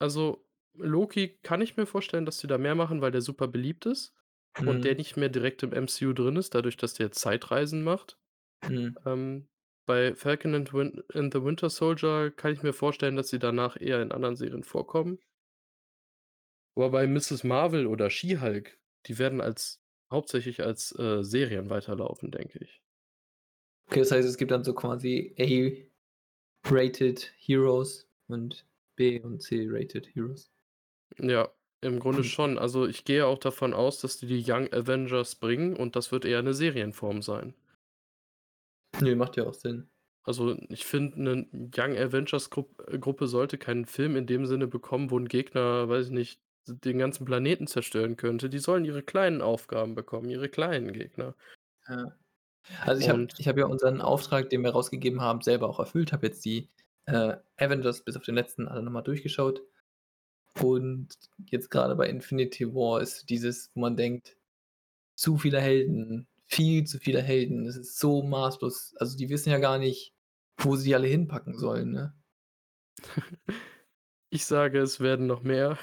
Also, 0.00 0.44
Loki 0.74 1.38
kann 1.42 1.60
ich 1.60 1.76
mir 1.76 1.86
vorstellen, 1.86 2.24
dass 2.26 2.38
sie 2.40 2.46
da 2.46 2.58
mehr 2.58 2.74
machen, 2.74 3.00
weil 3.02 3.12
der 3.12 3.20
super 3.20 3.48
beliebt 3.48 3.86
ist 3.86 4.14
und 4.60 4.84
der 4.84 4.94
Mhm. 4.94 4.96
nicht 4.96 5.16
mehr 5.16 5.28
direkt 5.28 5.62
im 5.62 5.72
MCU 5.72 6.12
drin 6.12 6.36
ist, 6.36 6.54
dadurch, 6.54 6.76
dass 6.76 6.94
der 6.94 7.12
Zeitreisen 7.12 7.82
macht. 7.82 8.18
Mhm. 8.62 8.96
Ähm, 9.06 9.48
bei 9.86 10.14
Falcon 10.16 10.54
and 10.54 10.72
Win 10.74 11.02
and 11.14 11.32
the 11.34 11.44
Winter 11.44 11.70
Soldier 11.70 12.30
kann 12.32 12.52
ich 12.54 12.62
mir 12.62 12.72
vorstellen, 12.74 13.16
dass 13.16 13.28
sie 13.30 13.38
danach 13.40 13.80
eher 13.80 14.02
in 14.02 14.12
anderen 14.12 14.36
Serien 14.36 14.64
vorkommen. 14.64 15.20
Aber 16.76 16.90
bei 16.90 17.06
Ms. 17.06 17.44
Marvel 17.44 17.86
oder 17.86 18.10
She-Hulk, 18.10 18.78
die 19.06 19.18
werden 19.18 19.40
als 19.40 19.82
hauptsächlich 20.10 20.62
als, 20.62 20.92
äh, 20.98 21.22
Serien 21.24 21.70
weiterlaufen, 21.70 22.30
denke 22.30 22.58
ich. 22.62 22.82
Okay, 23.86 24.00
das 24.00 24.10
heißt, 24.10 24.28
es 24.28 24.36
gibt 24.38 24.50
dann 24.50 24.64
so 24.64 24.74
quasi 24.74 25.34
A-Rated 26.64 27.32
Heroes 27.38 28.08
und 28.28 28.66
B 28.96 29.20
und 29.20 29.40
C-Rated 29.42 30.14
Heroes. 30.14 30.50
Ja, 31.18 31.52
im 31.82 31.98
Grunde 32.00 32.24
schon. 32.24 32.58
Also, 32.58 32.86
ich 32.86 33.04
gehe 33.04 33.26
auch 33.26 33.38
davon 33.38 33.74
aus, 33.74 34.00
dass 34.00 34.18
die 34.18 34.26
die 34.26 34.44
Young 34.50 34.72
Avengers 34.72 35.34
bringen 35.36 35.76
und 35.76 35.96
das 35.96 36.12
wird 36.12 36.24
eher 36.24 36.42
'ne 36.42 36.54
Serienform 36.54 37.22
sein. 37.22 37.54
Ne, 39.00 39.14
macht 39.16 39.36
ja 39.36 39.44
auch 39.46 39.54
Sinn. 39.54 39.88
Also, 40.26 40.56
ich 40.68 40.84
finde, 40.86 41.20
'ne 41.20 41.46
Young 41.76 41.96
Avengers 41.96 42.48
äh, 42.86 42.98
Gruppe 42.98 43.26
sollte 43.26 43.58
keinen 43.58 43.86
Film 43.86 44.14
in 44.16 44.26
dem 44.26 44.46
Sinne 44.46 44.68
bekommen, 44.68 45.10
wo 45.10 45.18
'n 45.18 45.26
Gegner, 45.28 45.88
weiß 45.88 46.06
ich 46.06 46.12
nicht, 46.12 46.40
den 46.68 46.98
ganzen 46.98 47.24
Planeten 47.24 47.66
zerstören 47.66 48.16
könnte. 48.16 48.48
Die 48.48 48.60
sollen 48.60 48.84
ihre 48.84 49.02
kleinen 49.02 49.42
Aufgaben 49.42 49.96
bekommen, 49.96 50.30
ihre 50.30 50.48
kleinen 50.48 50.92
Gegner. 50.92 51.34
Ja. 51.88 52.16
Also, 52.86 53.00
ich 53.00 53.08
habe 53.10 53.22
habe 53.48 53.60
ja 53.60 53.66
unseren 53.66 54.00
Auftrag, 54.02 54.50
den 54.50 54.62
wir 54.62 54.70
rausgegeben 54.72 55.20
haben, 55.22 55.42
selber 55.42 55.68
auch 55.70 55.80
erfüllt, 55.80 56.12
habe 56.12 56.26
jetzt 56.28 56.44
die, 56.44 56.70
äh, 57.06 57.36
Avengers 57.58 58.04
bis 58.04 58.16
auf 58.16 58.24
den 58.24 58.36
letzten 58.36 58.68
alle 58.68 58.82
noch 58.82 58.92
mal 58.92 59.02
durchgeschaut. 59.02 59.62
Und 60.60 61.08
jetzt 61.46 61.70
grade 61.70 61.96
bei 61.96 62.08
Infinity 62.08 62.74
War 62.74 63.00
ist 63.00 63.30
dieses, 63.30 63.70
wo 63.74 63.80
man 63.80 63.96
denkt: 63.96 64.36
„Zu 65.16 65.38
viele 65.38 65.60
Helden, 65.60 66.28
viel 66.46 66.84
zu 66.84 66.98
viele 66.98 67.22
Helden.“ 67.22 67.66
Es 67.66 67.76
ist 67.76 67.98
so 67.98 68.22
maßlos. 68.22 68.94
Also, 68.98 69.16
die 69.16 69.30
wissen 69.30 69.50
ja 69.50 69.58
gar 69.58 69.78
nicht, 69.78 70.14
wo 70.58 70.76
sie 70.76 70.94
alle 70.94 71.08
hinpacken 71.08 71.56
sollen, 71.58 71.90
ne? 71.92 72.14
Ich 74.34 74.46
sage, 74.46 74.78
es 74.80 74.98
werden 75.00 75.26
noch 75.26 75.42
mehr. 75.42 75.78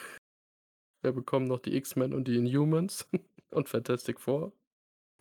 Wir 1.03 1.11
bekommen 1.11 1.45
noch 1.45 1.59
die 1.59 1.75
X-Men 1.75 2.15
und 2.15 2.27
die 2.27 2.35
Inhumans 2.35 3.07
und 3.51 3.69
Fantastic 3.69 4.19
Four. 4.19 4.53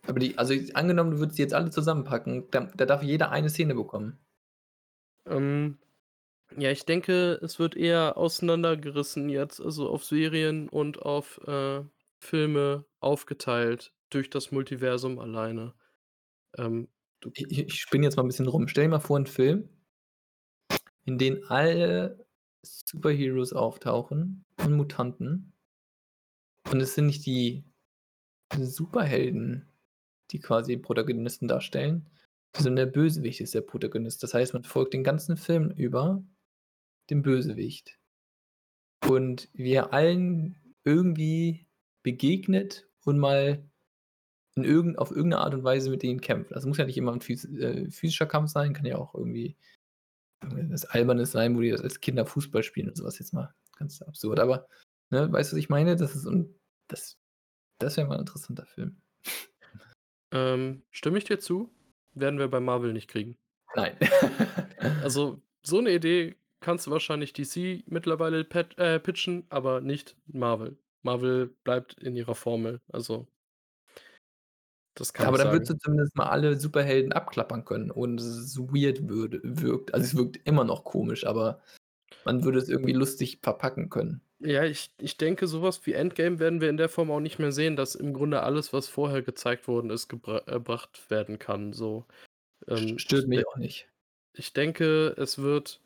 Aber 0.07 0.19
die 0.19 0.37
also, 0.37 0.55
angenommen, 0.73 1.11
du 1.11 1.19
würdest 1.19 1.37
die 1.37 1.43
jetzt 1.43 1.53
alle 1.53 1.69
zusammenpacken, 1.69 2.49
da 2.51 2.71
da 2.75 2.85
darf 2.85 3.03
jeder 3.03 3.31
eine 3.31 3.49
Szene 3.49 3.75
bekommen. 3.75 4.17
Ähm, 5.25 5.77
ja, 6.57 6.71
ich 6.71 6.85
denke, 6.85 7.39
es 7.43 7.59
wird 7.59 7.75
eher 7.77 8.17
auseinandergerissen 8.17 9.29
jetzt, 9.29 9.61
also, 9.61 9.89
auf 9.89 10.03
Serien 10.05 10.69
und 10.69 11.01
auf, 11.01 11.39
äh, 11.47 11.83
Filme 12.19 12.85
aufgeteilt 12.99 13.93
durch 14.09 14.29
das 14.29 14.51
Multiversum 14.51 15.19
alleine. 15.19 15.73
Ähm, 16.57 16.89
ich 17.35 17.59
ich 17.59 17.75
spinne 17.81 18.05
jetzt 18.05 18.17
mal 18.17 18.23
'n 18.23 18.27
bisschen 18.27 18.47
rum. 18.47 18.67
Stell 18.69 18.85
dir 18.85 18.91
mal 18.91 18.99
vor, 18.99 19.17
'n 19.19 19.27
Film 19.27 19.69
in 21.05 21.17
den 21.17 21.43
alle 21.49 22.25
Superheroes 22.63 23.53
auftauchen 23.53 24.45
und 24.57 24.73
Mutanten. 24.75 25.53
Und 26.71 26.81
es 26.81 26.95
sind 26.95 27.07
nicht 27.07 27.25
die 27.25 27.63
Superhelden, 28.57 29.67
die 30.31 30.39
quasi 30.39 30.77
Protagonisten 30.77 31.47
darstellen, 31.47 32.09
sondern 32.55 32.77
der 32.77 32.85
Bösewicht 32.87 33.41
ist 33.41 33.55
der 33.55 33.61
Protagonist. 33.61 34.23
Das 34.23 34.33
heißt, 34.33 34.53
man 34.53 34.63
folgt 34.63 34.93
den 34.93 35.03
ganzen 35.03 35.37
Film 35.37 35.71
über 35.71 36.23
dem 37.09 37.21
Bösewicht. 37.21 37.97
Und 39.07 39.49
wie 39.53 39.73
er 39.73 39.93
allen 39.93 40.57
irgendwie 40.83 41.67
begegnet 42.03 42.87
und 43.05 43.17
mal 43.17 43.63
in 44.55 44.63
irgend 44.63 44.99
auf 44.99 45.11
irgendeine 45.11 45.43
Art 45.43 45.53
und 45.53 45.63
Weise 45.63 45.89
mit 45.89 46.03
denen 46.03 46.21
kämpft. 46.21 46.51
Das 46.51 46.65
muss 46.65 46.77
ja 46.77 46.85
nicht 46.85 46.97
immer 46.97 47.13
ein 47.13 47.21
phys 47.21 47.45
äh, 47.45 47.89
physischer 47.91 48.25
Kampf 48.25 48.51
sein, 48.51 48.73
kann 48.73 48.85
ja 48.85 48.97
auch 48.97 49.15
irgendwie 49.15 49.57
was 50.41 50.85
Albernes 50.85 51.31
sein, 51.31 51.55
wo 51.55 51.61
die 51.61 51.71
das 51.71 51.81
als 51.81 51.99
Kinder 52.01 52.25
Fußball 52.25 52.63
spielen 52.63 52.89
und 52.89 52.97
so 52.97 53.03
was 53.05 53.19
jetzt 53.19 53.33
mal 53.33 53.53
ganz 53.77 54.01
absurd. 54.01 54.39
Aber, 54.39 54.67
ne, 55.11 55.31
weißt 55.31 55.51
du, 55.51 55.55
was 55.55 55.59
ich 55.59 55.69
meine? 55.69 55.95
Das 55.95 56.15
ist 56.15 56.27
das 56.87 57.19
das 57.79 57.97
wäre 57.97 58.07
mal 58.07 58.15
'n 58.17 58.21
interessanter 58.21 58.65
Film. 58.65 59.01
Ähm, 60.31 60.83
stimme 60.91 61.17
ich 61.17 61.23
dir 61.23 61.39
zu, 61.39 61.71
werden 62.13 62.37
wir 62.37 62.49
bei 62.49 62.59
Marvel 62.59 62.93
nicht 62.93 63.07
kriegen. 63.07 63.35
Nein. 63.75 63.97
Also, 65.01 65.41
so 65.63 65.81
'ne 65.81 65.95
Idee 65.95 66.35
kannst 66.59 66.87
du 66.87 66.91
wahrscheinlich 66.91 67.33
DC 67.33 67.83
mittlerweile 67.87 68.43
pet 68.43 68.77
äh, 68.77 68.99
pitchen, 68.99 69.45
aber 69.49 69.81
nicht 69.81 70.15
Marvel. 70.27 70.77
Marvel 71.01 71.47
bleibt 71.63 71.95
in 72.01 72.15
ihrer 72.15 72.35
Formel, 72.35 72.81
also 72.91 73.27
das 74.99 75.09
Ja, 75.09 75.13
kann 75.13 75.27
aber 75.27 75.37
ich 75.37 75.43
dann 75.43 75.53
würdest 75.53 75.71
du 75.71 75.77
zumindest 75.77 76.15
mal 76.15 76.27
alle 76.27 76.59
Superhelden 76.59 77.13
abklappern 77.13 77.63
können, 77.63 77.89
ohne 77.91 78.17
dass 78.17 78.25
es 78.25 78.59
weird 78.59 79.07
würde 79.07 79.39
wirkt. 79.43 79.93
Also, 79.93 80.05
es 80.05 80.15
wirkt 80.15 80.45
immer 80.45 80.65
noch 80.65 80.83
komisch, 80.83 81.25
aber 81.25 81.61
man 82.25 82.43
würde 82.43 82.59
es 82.59 82.69
irgendwie 82.69 82.93
lustig 82.93 83.39
verpacken 83.41 83.89
können. 83.89 84.21
Ja, 84.39 84.63
ich 84.63 84.91
ich 84.99 85.17
denke, 85.17 85.47
so 85.47 85.61
was 85.61 85.85
wie 85.85 85.93
Endgame 85.93 86.39
werden 86.39 86.61
wir 86.61 86.69
in 86.69 86.77
der 86.77 86.89
Form 86.89 87.11
auch 87.11 87.19
nicht 87.19 87.39
mehr 87.39 87.51
sehen, 87.51 87.75
dass 87.75 87.95
im 87.95 88.13
Grunde 88.13 88.41
alles, 88.41 88.73
was 88.73 88.87
vorher 88.87 89.21
gezeigt 89.21 89.67
worden 89.67 89.89
ist, 89.89 90.07
gebra 90.07 90.41
äh, 90.47 90.53
gebracht 90.53 91.09
werden 91.09 91.39
kann, 91.39 91.73
so. 91.73 92.05
Ähm, 92.67 92.99
stört 92.99 93.27
mich 93.27 93.45
auch 93.47 93.57
nicht. 93.57 93.89
ich 94.33 94.53
denke, 94.53 95.15
es 95.17 95.37
wird, 95.39 95.81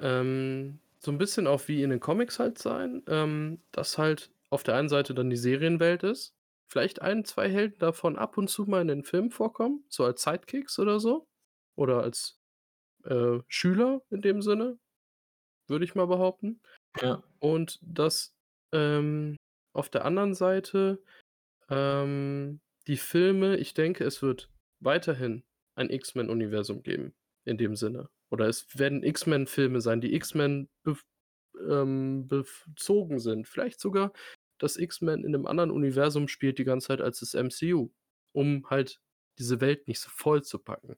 ähm, 0.00 0.80
so 1.00 1.10
'n 1.12 1.18
bisschen 1.18 1.46
auch 1.46 1.68
wie 1.68 1.82
in 1.82 1.90
den 1.90 2.00
Comics 2.00 2.38
halt 2.38 2.58
sein, 2.58 3.02
ähm, 3.08 3.62
dass 3.72 3.98
halt 3.98 4.32
auf 4.50 4.62
der 4.62 4.76
einen 4.76 4.88
Seite 4.88 5.14
dann 5.14 5.30
die 5.30 5.36
Serienwelt 5.36 6.02
ist, 6.04 6.34
vielleicht 6.68 7.02
1, 7.02 7.24
2 7.24 7.48
Helden 7.50 7.78
davon 7.78 8.16
ab 8.18 8.38
und 8.38 8.48
zu 8.50 8.64
mal 8.66 8.82
in 8.82 8.88
den 8.88 9.04
Filmen 9.04 9.30
vorkommen, 9.30 9.84
so 9.88 10.04
als 10.04 10.22
Sidekicks 10.22 10.78
oder 10.78 11.00
so 11.00 11.26
oder 11.76 12.02
als, 12.02 12.38
äh, 13.04 13.40
Schüler 13.48 14.02
in 14.10 14.22
dem 14.22 14.42
Sinne, 14.42 14.78
würde 15.68 15.84
ich 15.84 15.94
mal 15.94 16.06
behaupten. 16.06 16.60
Ja. 17.02 17.24
Und 17.40 17.78
dass, 17.82 18.34
ähm, 18.72 19.36
auf 19.74 19.90
der 19.90 20.04
anderen 20.06 20.34
Seite, 20.34 21.02
ähm, 21.70 22.60
die 22.88 22.96
Filme 22.98 23.56
ich 23.58 23.74
denke, 23.74 24.04
es 24.04 24.22
wird 24.22 24.50
weiterhin 24.80 25.44
ein 25.76 25.90
X-Men-Universum 25.90 26.82
geben 26.84 27.14
in 27.46 27.58
dem 27.58 27.76
Sinne. 27.76 28.10
Oder 28.34 28.48
es 28.48 28.66
werden 28.78 29.04
X-Men-Filme 29.04 29.80
sein, 29.82 30.02
die 30.02 30.14
X-Men 30.14 30.70
bef 30.84 31.04
ähm, 31.70 32.28
bezogen 32.28 33.20
sind. 33.20 33.48
Vielleicht 33.48 33.80
sogar, 33.80 34.12
dass 34.60 34.76
X-Men 34.78 35.24
in 35.24 35.32
'nem 35.32 35.46
anderen 35.46 35.70
Universum 35.72 36.28
spielt 36.28 36.58
die 36.58 36.64
ganze 36.64 36.88
Zeit 36.88 37.00
als 37.02 37.20
das 37.20 37.34
MCU, 37.34 37.92
um 38.34 38.68
halt 38.70 39.00
diese 39.38 39.60
Welt 39.62 39.88
nicht 39.88 40.00
so 40.00 40.10
vollzupacken. 40.10 40.96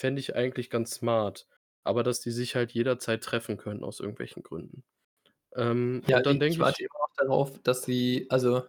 Fände 0.00 0.20
ich 0.20 0.36
eigentlich 0.36 0.70
ganz 0.70 0.92
smart, 0.92 1.48
aber 1.84 2.02
dass 2.04 2.20
die 2.20 2.30
sich 2.32 2.56
halt 2.56 2.72
jederzeit 2.72 3.22
treffen 3.24 3.56
können 3.58 3.84
aus 3.84 4.00
irgendwelchen 4.00 4.42
Gründen. 4.44 4.84
Ähm, 5.56 6.02
Ja, 6.06 6.20
und 6.20 6.26
dann 6.26 6.36
i 6.36 6.44
ich 6.46 6.58
denke 6.58 6.60
warte 6.60 6.82
ich 6.84 6.86
immer 6.86 7.00
noch 7.00 7.14
darauf, 7.16 7.62
dass 7.62 7.82
sie 7.84 8.26
also, 8.30 8.64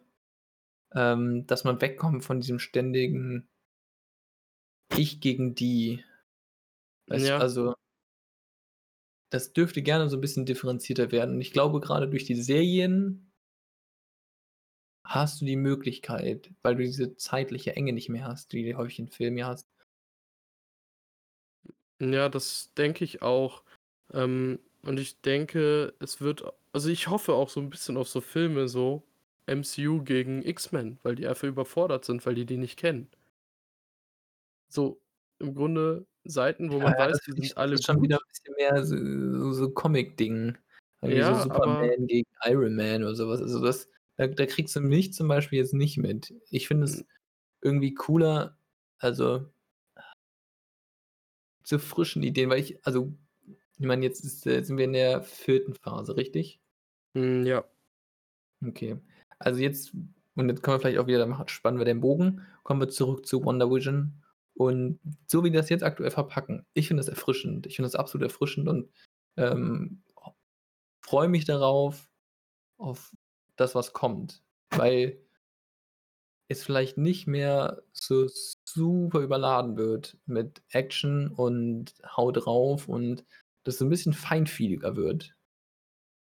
ähm, 0.95 1.47
dass 1.47 1.63
man 1.65 1.81
wegkommt 1.81 2.25
von 2.25 2.41
diesem 2.41 2.59
ständigen 2.59 3.47
„Ich 4.95 5.19
gegen 5.19 5.53
die“. 5.53 6.03
Weißt 7.09 7.29
du, 7.29 7.33
Ja. 7.33 7.43
also 7.43 7.73
das 9.33 9.51
dürfte 9.51 9.81
gerne 9.81 10.09
so 10.09 10.15
'n 10.17 10.21
bisschen 10.21 10.45
differenzierter 10.45 11.11
werden. 11.11 11.35
Und 11.35 11.41
ich 11.41 11.51
glaube, 11.51 11.79
grade 11.81 12.07
durch 12.09 12.23
die 12.25 12.35
Serien 12.35 13.29
hast 15.05 15.41
du 15.41 15.45
die 15.45 15.55
Möglichkeit, 15.55 16.51
weil 16.63 16.75
du 16.75 16.83
diese 16.83 17.15
zeitliche 17.15 17.75
Enge 17.75 17.93
nicht 17.93 18.09
mehr 18.09 18.25
hast, 18.25 18.51
die 18.53 18.69
du 18.69 18.77
häufig 18.77 18.99
in 18.99 19.07
Filmen 19.09 19.37
ja 19.37 19.47
hast. 19.47 19.63
Ja, 22.01 22.29
das 22.29 22.73
denke 22.77 23.03
ich 23.03 23.21
auch. 23.23 23.63
Ähm, 24.13 24.59
und 24.83 24.99
ich 24.99 25.21
denke, 25.21 25.93
es 25.99 26.21
wird 26.21 26.43
also, 26.73 26.89
ich 26.89 27.07
hoffe 27.07 27.33
auch 27.33 27.49
so 27.49 27.59
'n 27.59 27.69
bisschen 27.71 27.97
auf 27.97 28.07
so 28.07 28.21
Filme 28.21 28.67
so 28.67 29.03
MCU 29.47 30.03
gegen 30.03 30.43
X-Men, 30.43 30.99
weil 31.01 31.15
die 31.15 31.25
einfach 31.27 31.47
überfordert 31.47 32.05
sind, 32.05 32.23
weil 32.25 32.35
die 32.35 32.45
die 32.45 32.57
nicht 32.57 32.77
kennen. 32.77 33.09
So 34.71 34.99
im 35.39 35.55
Grunde 35.55 36.07
Seiten, 36.25 36.71
wo 36.71 36.79
Ja, 36.79 36.79
man 36.79 36.97
ja, 36.99 37.07
weiß, 37.07 37.21
das 37.25 37.25
die 37.25 37.33
sind 37.35 37.57
das 37.57 37.57
alle 37.57 37.79
ist 37.79 37.85
schon 37.85 38.01
wieder 38.01 38.17
gut. 38.17 38.19
'n 38.19 38.27
bisschen 38.27 38.55
mehr 38.57 38.83
so 38.85 39.53
so 39.53 39.71
Comic-Ding. 39.71 40.57
Irgendwie 41.01 41.21
so 41.23 41.33
Ja, 41.33 41.47
aber 41.49 41.89
Superman 41.89 42.05
gegen 42.07 42.27
Iron 42.45 42.75
Man 42.75 43.03
oder 43.03 43.15
so 43.15 43.27
was. 43.29 43.41
Also, 43.41 43.61
das 43.63 43.89
da 44.17 44.27
da 44.27 44.45
kriegst 44.45 44.75
du 44.75 44.81
mich 44.81 45.13
zum 45.13 45.27
Beispiel 45.27 45.59
jetzt 45.59 45.73
nicht 45.73 45.97
mit. 45.97 46.33
Ich 46.49 46.67
finde 46.67 46.85
es 46.85 46.99
Hm. 46.99 47.07
irgendwie 47.61 47.93
cooler, 47.93 48.59
also 48.99 49.47
zu 51.65 51.79
frischen 51.79 52.23
Ideen, 52.23 52.49
weil 52.49 52.59
ich 52.59 52.85
also, 52.85 53.13
ich 53.79 53.85
meine, 53.85 54.05
jetzt 54.05 54.23
ist 54.25 54.45
äh, 54.47 54.63
sind 54.63 54.77
wir 54.77 54.85
in 54.85 54.93
der 54.93 55.23
4. 55.23 55.75
Phase, 55.75 56.15
richtig? 56.17 56.59
Hm, 57.15 57.45
ja. 57.45 57.67
Okay. 58.65 58.97
Also, 59.39 59.59
jetzt 59.61 59.93
und 60.35 60.49
jetzt 60.49 60.61
können 60.63 60.75
wir 60.77 60.79
vielleicht 60.81 60.97
auch 60.99 61.07
wieder 61.07 61.19
dann 61.19 61.47
spannen 61.47 61.79
wir 61.79 61.85
den 61.85 62.01
Bogen, 62.01 62.41
kommen 62.63 62.79
wir 62.81 62.89
zurück 62.89 63.25
zu 63.25 63.43
Wonder 63.43 63.69
Vision. 63.69 64.23
Und 64.57 64.99
so 65.27 65.43
wie 65.43 65.51
die 65.51 65.57
das 65.57 65.69
jetzt 65.69 65.83
aktuell 65.83 66.11
verpacken, 66.11 66.65
ich 66.73 66.87
finde 66.87 67.01
das 67.01 67.09
erfrischend. 67.09 67.67
Ich 67.67 67.75
finde 67.77 67.87
das 67.87 67.95
absolut 67.95 68.23
erfrischend 68.29 68.67
und, 68.67 68.89
ähm, 69.37 70.03
freue 71.01 71.29
mich 71.29 71.45
darauf 71.45 72.09
auf 72.77 73.13
das, 73.57 73.75
was 73.75 73.93
kommt, 73.93 74.43
weil 74.71 75.19
es 76.49 76.63
vielleicht 76.63 76.97
nicht 76.97 77.27
mehr 77.27 77.83
so 77.93 78.25
super 78.65 79.19
überladen 79.19 79.75
wird 79.77 80.17
mit 80.25 80.61
Action 80.69 81.27
und 81.29 81.93
Hau 82.15 82.31
drauf 82.31 82.87
und 82.87 83.25
das 83.63 83.77
so 83.77 83.85
'n 83.85 83.89
bisschen 83.89 84.13
feinfühliger 84.13 84.95
wird. 84.95 85.35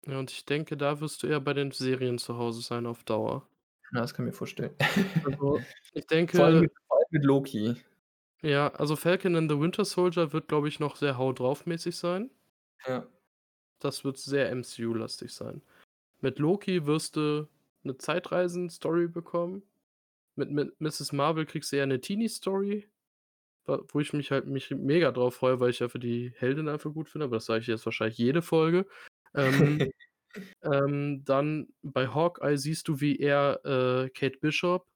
Ja, 0.05 0.19
und 0.19 0.29
ich 0.31 0.45
denke, 0.45 0.77
da 0.77 0.99
wirst 0.99 1.21
du 1.23 1.27
eher 1.27 1.39
bei 1.39 1.53
den 1.53 1.71
Serien 1.71 2.17
zu 2.19 2.37
Hause 2.37 2.61
sein 2.61 2.85
auf 2.87 3.03
Dauer. 3.03 3.47
Ja, 3.93 4.01
das 4.01 4.13
kann 4.13 4.25
ich 4.25 4.31
mir 4.31 4.37
vorstellen. 4.37 4.75
Also, 5.23 5.67
ich 5.93 6.05
Vor 6.33 6.45
allem 6.45 6.59
mit 6.59 6.71
denke 6.71 6.85
vor 6.87 6.97
allem 6.97 7.07
mit 7.11 7.25
Loki. 7.25 7.75
Ja, 8.43 8.69
also, 8.73 8.95
Falcon 8.95 9.35
and 9.35 9.51
the 9.51 9.59
Winter 9.59 9.85
Soldier 9.85 10.33
wird, 10.33 10.47
glaube 10.47 10.67
ich, 10.67 10.79
noch 10.79 10.95
sehr 10.95 11.15
Hau 11.19 11.31
drauf 11.31 11.67
mäßig 11.67 11.95
sein. 11.95 12.31
Ja. 12.87 13.11
Das 13.81 14.03
wird 14.05 14.17
sehr 14.19 14.49
MCU-lastig 14.51 15.33
sein. 15.33 15.63
Mit 16.21 16.39
Loki 16.39 16.85
wirst 16.87 17.15
du 17.17 17.47
'ne 17.83 17.97
Zeitreisen-Story 17.97 19.07
bekommen. 19.09 19.63
Mit 20.35 20.51
mit 20.51 20.79
Mrs. 20.81 21.13
Marvel 21.13 21.45
kriegst 21.45 21.71
du 21.73 21.77
eher 21.77 21.87
'ne 21.87 22.01
Teenie-Story, 22.01 22.89
wo 23.67 23.99
ich 24.01 24.13
mich 24.13 24.31
halt 24.31 24.47
mich 24.47 24.71
mega 24.71 25.11
drauf 25.11 25.35
freue, 25.35 25.59
weil 25.61 25.71
ich 25.71 25.83
einfach 25.83 25.99
die 25.99 26.33
Heldin 26.37 26.69
einfach 26.69 26.93
gut 26.93 27.09
finde, 27.09 27.25
aber 27.25 27.37
das 27.37 27.45
sage 27.47 27.61
ich 27.61 27.67
jetzt 27.67 27.85
wahrscheinlich 27.85 28.17
jede 28.19 28.41
Folge. 28.43 28.87
Ähm, 29.35 29.91
ähm, 30.63 31.23
dann 31.25 31.69
bei 31.83 32.07
Hawkeye 32.09 32.57
siehst 32.57 32.87
du, 32.89 33.01
wie 33.01 33.17
er, 33.19 33.61
äh, 33.65 34.09
Kate 34.11 34.39
Bishop, 34.39 34.87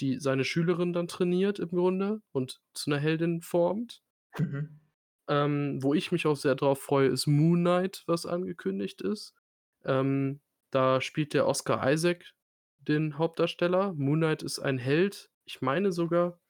die 0.00 0.18
seine 0.20 0.44
Schülerin 0.44 0.92
dann 0.92 1.08
trainiert 1.08 1.58
im 1.58 1.70
Grunde 1.70 2.22
und 2.32 2.60
zu 2.74 2.90
'ner 2.90 2.98
Heldin 2.98 3.42
formt. 3.42 4.00
Mhm. 4.38 4.82
Ähm, 5.28 5.78
wo 5.82 5.94
ich 5.94 6.10
mich 6.12 6.26
auch 6.26 6.36
sehr 6.36 6.54
drauf 6.56 6.80
freue, 6.82 7.08
ist 7.08 7.26
Moon 7.26 7.60
Knight, 7.60 8.02
was 8.06 8.26
angekündigt 8.26 9.02
ist. 9.02 9.34
Ähm, 9.84 10.40
da 10.70 11.00
spielt 11.00 11.34
der 11.34 11.46
Oscar 11.46 11.90
Isaac 11.92 12.32
den 12.78 13.18
Hauptdarsteller. 13.18 13.92
Moon 13.94 14.18
Knight 14.20 14.42
ist 14.42 14.58
ein 14.58 14.78
Held. 14.78 15.30
Ich 15.44 15.60
meine 15.62 15.92
sogar, 15.92 16.40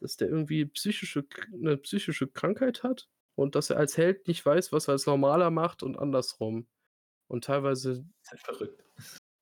dass 0.00 0.16
der 0.16 0.28
irgendwie 0.28 0.66
psychische 0.66 1.24
Kr 1.24 1.46
'ne 1.52 1.76
psychische 1.78 2.28
Krankheit 2.28 2.82
hat 2.84 3.08
und 3.36 3.54
dass 3.56 3.70
er 3.70 3.78
als 3.78 3.96
Held 3.98 4.28
nicht 4.28 4.44
weiß, 4.46 4.72
was 4.72 4.88
er 4.88 4.92
als 4.92 5.06
Normaler 5.06 5.50
macht 5.50 5.82
und 5.84 5.98
andersrum. 5.98 6.68
Und 7.28 7.44
teilweise 7.44 8.06
halt 8.30 8.40
verrückt. 8.40 8.82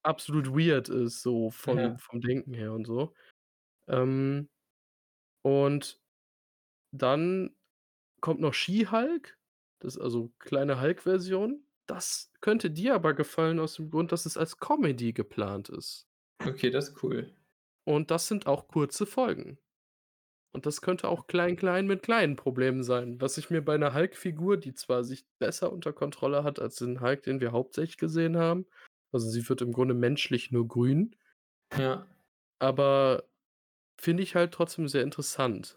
absolut 0.04 0.48
weird 0.54 0.90
ist, 0.90 1.22
so 1.22 1.50
Ja. 1.66 1.90
vom 1.90 1.98
vom 1.98 2.20
Denken 2.20 2.52
her 2.54 2.72
und 2.74 2.84
so. 2.86 3.14
Ähm, 3.88 4.48
und 5.42 6.00
dann 6.92 7.56
kommt 8.20 8.40
noch 8.40 8.54
She-Hulk, 8.54 9.38
das 9.80 9.98
also, 9.98 10.32
kleine 10.40 10.80
Hulk-Version. 10.80 11.66
Das 11.86 12.32
könnte 12.40 12.70
dir 12.70 12.94
aber 12.94 13.14
gefallen 13.14 13.58
aus 13.60 13.74
dem 13.76 13.90
Grund, 13.90 14.12
dass 14.12 14.26
es 14.26 14.36
als 14.38 14.58
Comedy 14.58 15.12
geplant 15.12 15.68
ist. 15.70 16.04
Okay, 16.40 16.70
das 16.70 16.88
ist 16.90 17.02
cool. 17.02 17.34
Und 17.88 18.10
das 18.10 18.28
sind 18.28 18.46
auch 18.46 18.68
kurze 18.68 19.06
Folgen. 19.06 19.58
Und 20.52 20.66
das 20.66 20.82
könnte 20.82 21.08
auch 21.08 21.26
klein, 21.28 21.56
klein 21.56 21.86
mit 21.86 22.02
kleinen 22.02 22.36
Problemen 22.36 22.84
sein, 22.84 23.20
was 23.20 23.38
ich 23.38 23.50
mir 23.50 23.62
bei 23.64 23.76
'ner 23.78 23.94
Hulk-Figur, 23.94 24.56
die 24.58 24.74
zwar 24.74 25.04
sich 25.04 25.26
besser 25.38 25.72
unter 25.72 25.92
Kontrolle 25.92 26.44
hat 26.44 26.60
als 26.60 26.76
den 26.76 27.00
Hulk, 27.00 27.24
den 27.24 27.40
wir 27.40 27.52
hauptsächlich 27.52 27.98
gesehen 27.98 28.36
haben 28.38 28.66
also, 29.12 29.28
sie 29.30 29.48
wird 29.48 29.62
im 29.62 29.72
Grunde 29.72 29.94
menschlich 29.94 30.52
nur 30.52 30.68
grün 30.68 31.16
Ja. 31.76 32.06
aber 32.60 33.24
finde 34.04 34.22
ich 34.22 34.34
halt 34.36 34.52
trotzdem 34.52 34.88
sehr 34.88 35.02
interessant. 35.02 35.76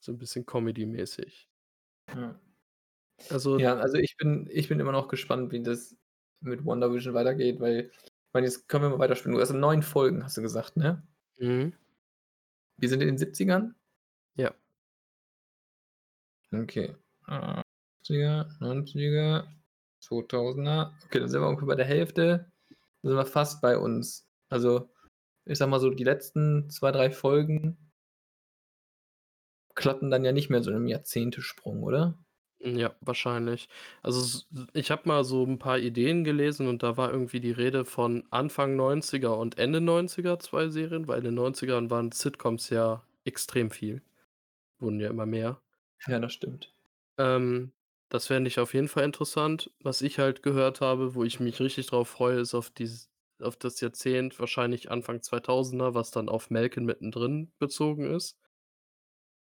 So 0.00 0.12
'n 0.12 0.18
bisschen 0.18 0.46
Comedy-mäßig. 0.46 1.46
Ja. 2.08 2.40
Also 3.30 3.58
Ja, 3.58 3.76
also 3.78 3.96
ich 3.98 4.16
bin 4.16 4.48
ich 4.50 4.68
bin 4.68 4.80
immer 4.80 4.92
noch 4.92 5.08
gespannt, 5.08 5.52
wie 5.52 5.62
das 5.62 5.96
mit 6.40 6.64
WandaVision 6.64 7.14
weitergeht, 7.14 7.60
weil 7.60 7.90
ich 7.92 8.34
meine, 8.34 8.46
jetzt 8.46 8.68
können 8.68 8.84
wir 8.84 8.90
mal 8.90 8.98
weiterspinnen. 8.98 9.36
Du 9.36 9.42
hast 9.42 9.52
9 9.52 9.82
Folgen, 9.82 10.24
hast 10.24 10.36
du 10.36 10.42
gesagt, 10.42 10.76
ne? 10.76 11.06
Mhm. 11.38 11.72
Wir 12.78 12.88
sind 12.88 13.00
in 13.02 13.08
den 13.08 13.18
70ern? 13.18 13.74
Ja. 14.36 14.54
Okay. 16.52 16.94
80er, 17.26 18.48
90er, 18.60 19.46
2000er. 20.00 20.94
Okay, 21.06 21.20
dann 21.20 21.28
sind 21.28 21.40
wir 21.40 21.48
ungefähr 21.48 21.68
bei 21.68 21.74
der 21.76 21.84
Hälfte. 21.86 22.50
Dann 23.02 23.10
sind 23.10 23.16
wir 23.18 23.26
fast 23.26 23.60
bei 23.62 23.78
uns. 23.78 24.28
Also, 24.48 24.90
ich 25.50 25.58
sage 25.58 25.70
mal 25.70 25.80
so, 25.80 25.90
die 25.90 26.04
letzten 26.04 26.70
2, 26.70 26.92
3 26.92 27.10
Folgen 27.10 27.76
klappen 29.74 30.12
dann 30.12 30.24
ja 30.24 30.30
nicht 30.30 30.48
mehr 30.48 30.62
so 30.62 30.70
im 30.70 30.86
Jahrzehntesprung, 30.86 31.82
oder? 31.82 32.16
Ja, 32.62 32.94
wahrscheinlich. 33.00 33.68
Also, 34.02 34.44
ich 34.74 34.90
habe 34.90 35.08
mal 35.08 35.24
so 35.24 35.44
'n 35.46 35.58
paar 35.58 35.78
Ideen 35.78 36.24
gelesen 36.24 36.68
und 36.68 36.82
da 36.82 36.96
war 36.98 37.10
irgendwie 37.10 37.40
die 37.40 37.52
Rede 37.52 37.86
von 37.86 38.24
Anfang 38.30 38.76
90er 38.76 39.38
und 39.38 39.56
Ende 39.58 39.80
90er 39.80 40.38
2 40.38 40.68
Serien, 40.68 41.08
weil 41.08 41.18
in 41.20 41.24
den 41.24 41.34
90ern 41.34 41.88
waren 41.90 42.12
Sitcoms 42.12 42.68
ja 42.68 43.02
extrem 43.24 43.70
viel. 43.70 44.02
Wurden 44.80 45.00
ja 45.00 45.10
immer 45.10 45.26
mehr. 45.26 45.60
Ja, 46.06 46.18
das 46.18 46.34
stimmt. 46.34 46.74
Ähm, 47.18 47.72
das 48.08 48.26
fände 48.26 48.48
ich 48.48 48.58
auf 48.58 48.74
jeden 48.74 48.88
Fall 48.88 49.04
interessant. 49.04 49.70
Was 49.80 50.02
ich 50.02 50.18
halt 50.18 50.42
gehört 50.42 50.80
habe, 50.80 51.14
wo 51.14 51.24
ich 51.24 51.40
mich 51.40 51.60
richtig 51.60 51.86
drauf 51.86 52.08
freue, 52.08 52.40
ist 52.40 52.54
auf 52.54 52.70
dieses 52.70 53.10
auf 53.42 53.56
das 53.56 53.80
Jahrzehnt, 53.80 54.38
wahrscheinlich 54.40 54.90
Anfang 54.90 55.20
2000er, 55.22 55.94
was 55.94 56.10
dann 56.10 56.28
auf 56.28 56.50
Malcolm 56.50 56.86
mittendrin 56.86 57.52
bezogen 57.58 58.04
ist. 58.04 58.36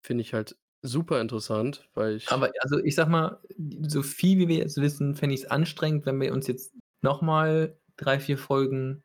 Finde 0.02 0.22
ich 0.22 0.34
halt 0.34 0.56
super 0.82 1.20
interessant, 1.20 1.88
weil 1.94 2.16
ich 2.16 2.30
Aber 2.30 2.50
also, 2.60 2.78
ich 2.78 2.94
sage 2.94 3.10
mal, 3.10 3.40
so 3.88 4.02
viel 4.02 4.38
wie 4.38 4.48
wir 4.48 4.56
jetzt 4.58 4.76
wissen, 4.80 5.14
fände 5.14 5.34
ich's 5.34 5.46
anstrengend, 5.46 6.06
wenn 6.06 6.20
wir 6.20 6.32
uns 6.32 6.46
jetzt 6.46 6.74
noch 7.02 7.22
mal 7.22 7.76
3, 7.96 8.20
4 8.20 8.38
Folgen 8.38 9.02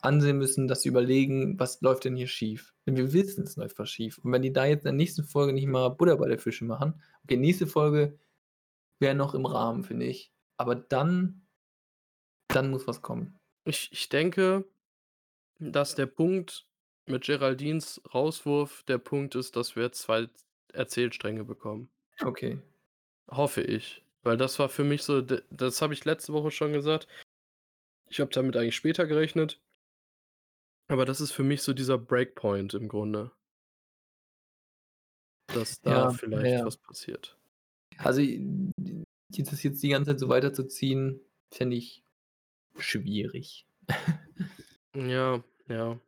ansehen 0.00 0.38
müssen, 0.38 0.68
dass 0.68 0.84
wir 0.84 0.90
überlegen: 0.92 1.58
„Was 1.58 1.80
läuft 1.80 2.04
denn 2.04 2.16
hier 2.16 2.28
schief?“ 2.28 2.74
Denn 2.86 2.96
wir 2.96 3.12
wissen, 3.12 3.44
es 3.44 3.56
läuft 3.56 3.78
was 3.78 3.90
schief. 3.90 4.18
Und 4.18 4.32
wenn 4.32 4.42
die 4.42 4.52
da 4.52 4.64
jetzt 4.66 4.82
in 4.82 4.84
der 4.84 4.92
nächsten 4.92 5.24
Folge 5.24 5.52
nicht 5.52 5.66
mal 5.66 5.88
Butter 5.90 6.16
bei 6.18 6.28
der 6.28 6.38
Fische 6.38 6.64
machen 6.64 7.02
okay, 7.24 7.36
nächste 7.36 7.66
Folge 7.66 8.18
wäre 9.00 9.14
noch 9.14 9.34
im 9.34 9.46
Rahmen, 9.46 9.84
finde 9.84 10.06
ich. 10.06 10.32
Aber 10.58 10.74
dann 10.76 11.42
dann 12.50 12.70
muss 12.70 12.86
was 12.86 13.02
kommen. 13.02 13.38
Ich 13.66 13.90
ich 13.92 14.08
denke, 14.10 14.68
dass 15.58 15.94
der 15.96 16.06
Punkt 16.06 16.68
mit 17.06 17.24
Geraldines 17.24 18.00
Rauswurf 18.14 18.84
der 18.84 18.98
Punkt 18.98 19.34
ist, 19.36 19.56
dass 19.56 19.76
wir 19.76 19.92
2 19.92 20.28
Erzählstränge 20.72 21.44
bekommen. 21.44 21.90
Okay. 22.22 22.58
Hoffe 23.30 23.62
ich, 23.62 24.02
weil 24.22 24.36
das 24.36 24.58
war 24.58 24.68
für 24.68 24.84
mich 24.84 25.02
so 25.02 25.22
d 25.22 25.40
das 25.50 25.80
habe 25.80 25.94
ich 25.94 26.04
letzte 26.04 26.32
Woche 26.34 26.50
schon 26.50 26.72
gesagt. 26.72 27.06
Ich 28.10 28.20
habe 28.20 28.30
damit 28.32 28.56
eigentlich 28.56 28.76
später 28.76 29.06
gerechnet. 29.06 29.58
Aber 30.90 31.06
das 31.06 31.20
ist 31.20 31.32
für 31.32 31.42
mich 31.44 31.62
so 31.62 31.72
dieser 31.72 31.96
Breakpoint 31.98 32.74
im 32.74 32.88
Grunde. 32.88 33.30
Dass 35.52 35.80
da 35.82 36.08
Ja, 36.08 36.10
vielleicht 36.10 36.46
ja. 36.52 36.64
was 36.64 36.76
passiert. 36.78 37.36
Also, 37.98 38.22
das 39.30 39.62
jetzt 39.62 39.82
die 39.82 39.88
ganze 39.90 40.10
Zeit 40.12 40.20
so 40.20 40.28
weiterzuziehen, 40.28 41.20
fände 41.52 41.76
ich 41.76 42.03
schwierig. 42.78 43.66
Ja, 44.94 45.42
ja. 45.68 45.98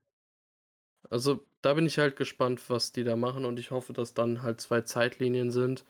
Also, 1.11 1.47
da 1.63 1.75
bin 1.75 1.87
ich 1.87 1.99
halt 1.99 2.17
gespannt, 2.17 2.69
was 2.69 2.93
die 2.93 3.05
da 3.05 3.17
machen 3.17 3.45
und 3.45 3.59
ich 3.59 3.71
hoffe, 3.71 3.93
dass 3.93 4.15
dann 4.15 4.43
halt 4.43 4.61
2 4.61 4.83
Zeitlinien 4.83 5.51
sind. 5.51 5.85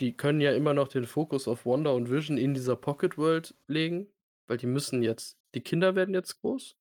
Die 0.00 0.16
können 0.16 0.40
ja 0.40 0.52
immer 0.52 0.74
noch 0.74 0.88
den 0.88 1.06
Fokus 1.06 1.48
auf 1.48 1.66
Wanda 1.66 1.90
und 1.90 2.10
Vision 2.10 2.38
in 2.38 2.54
dieser 2.54 2.76
Pocket 2.76 3.18
World 3.18 3.54
legen, 3.68 4.08
weil 4.48 4.58
die 4.58 4.66
müssen 4.66 5.02
jetzt 5.02 5.38
die 5.54 5.62
Kinder 5.62 5.94
werden 5.96 6.14
jetzt 6.14 6.40
groß. 6.40 6.76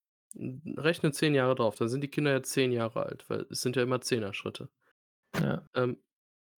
Rechne 0.77 1.11
10 1.11 1.35
Jahre 1.35 1.55
drauf, 1.55 1.75
dann 1.77 1.89
sind 1.89 2.01
die 2.01 2.09
Kinder 2.09 2.33
jetzt 2.33 2.51
10 2.51 2.71
Jahre 2.71 3.05
alt, 3.05 3.29
weil 3.29 3.45
es 3.51 3.61
sind 3.61 3.75
ja 3.75 3.83
immer 3.83 4.01
Zehner-Schritte. 4.01 4.69
Ja. 5.39 5.67
Ähm, 5.75 5.97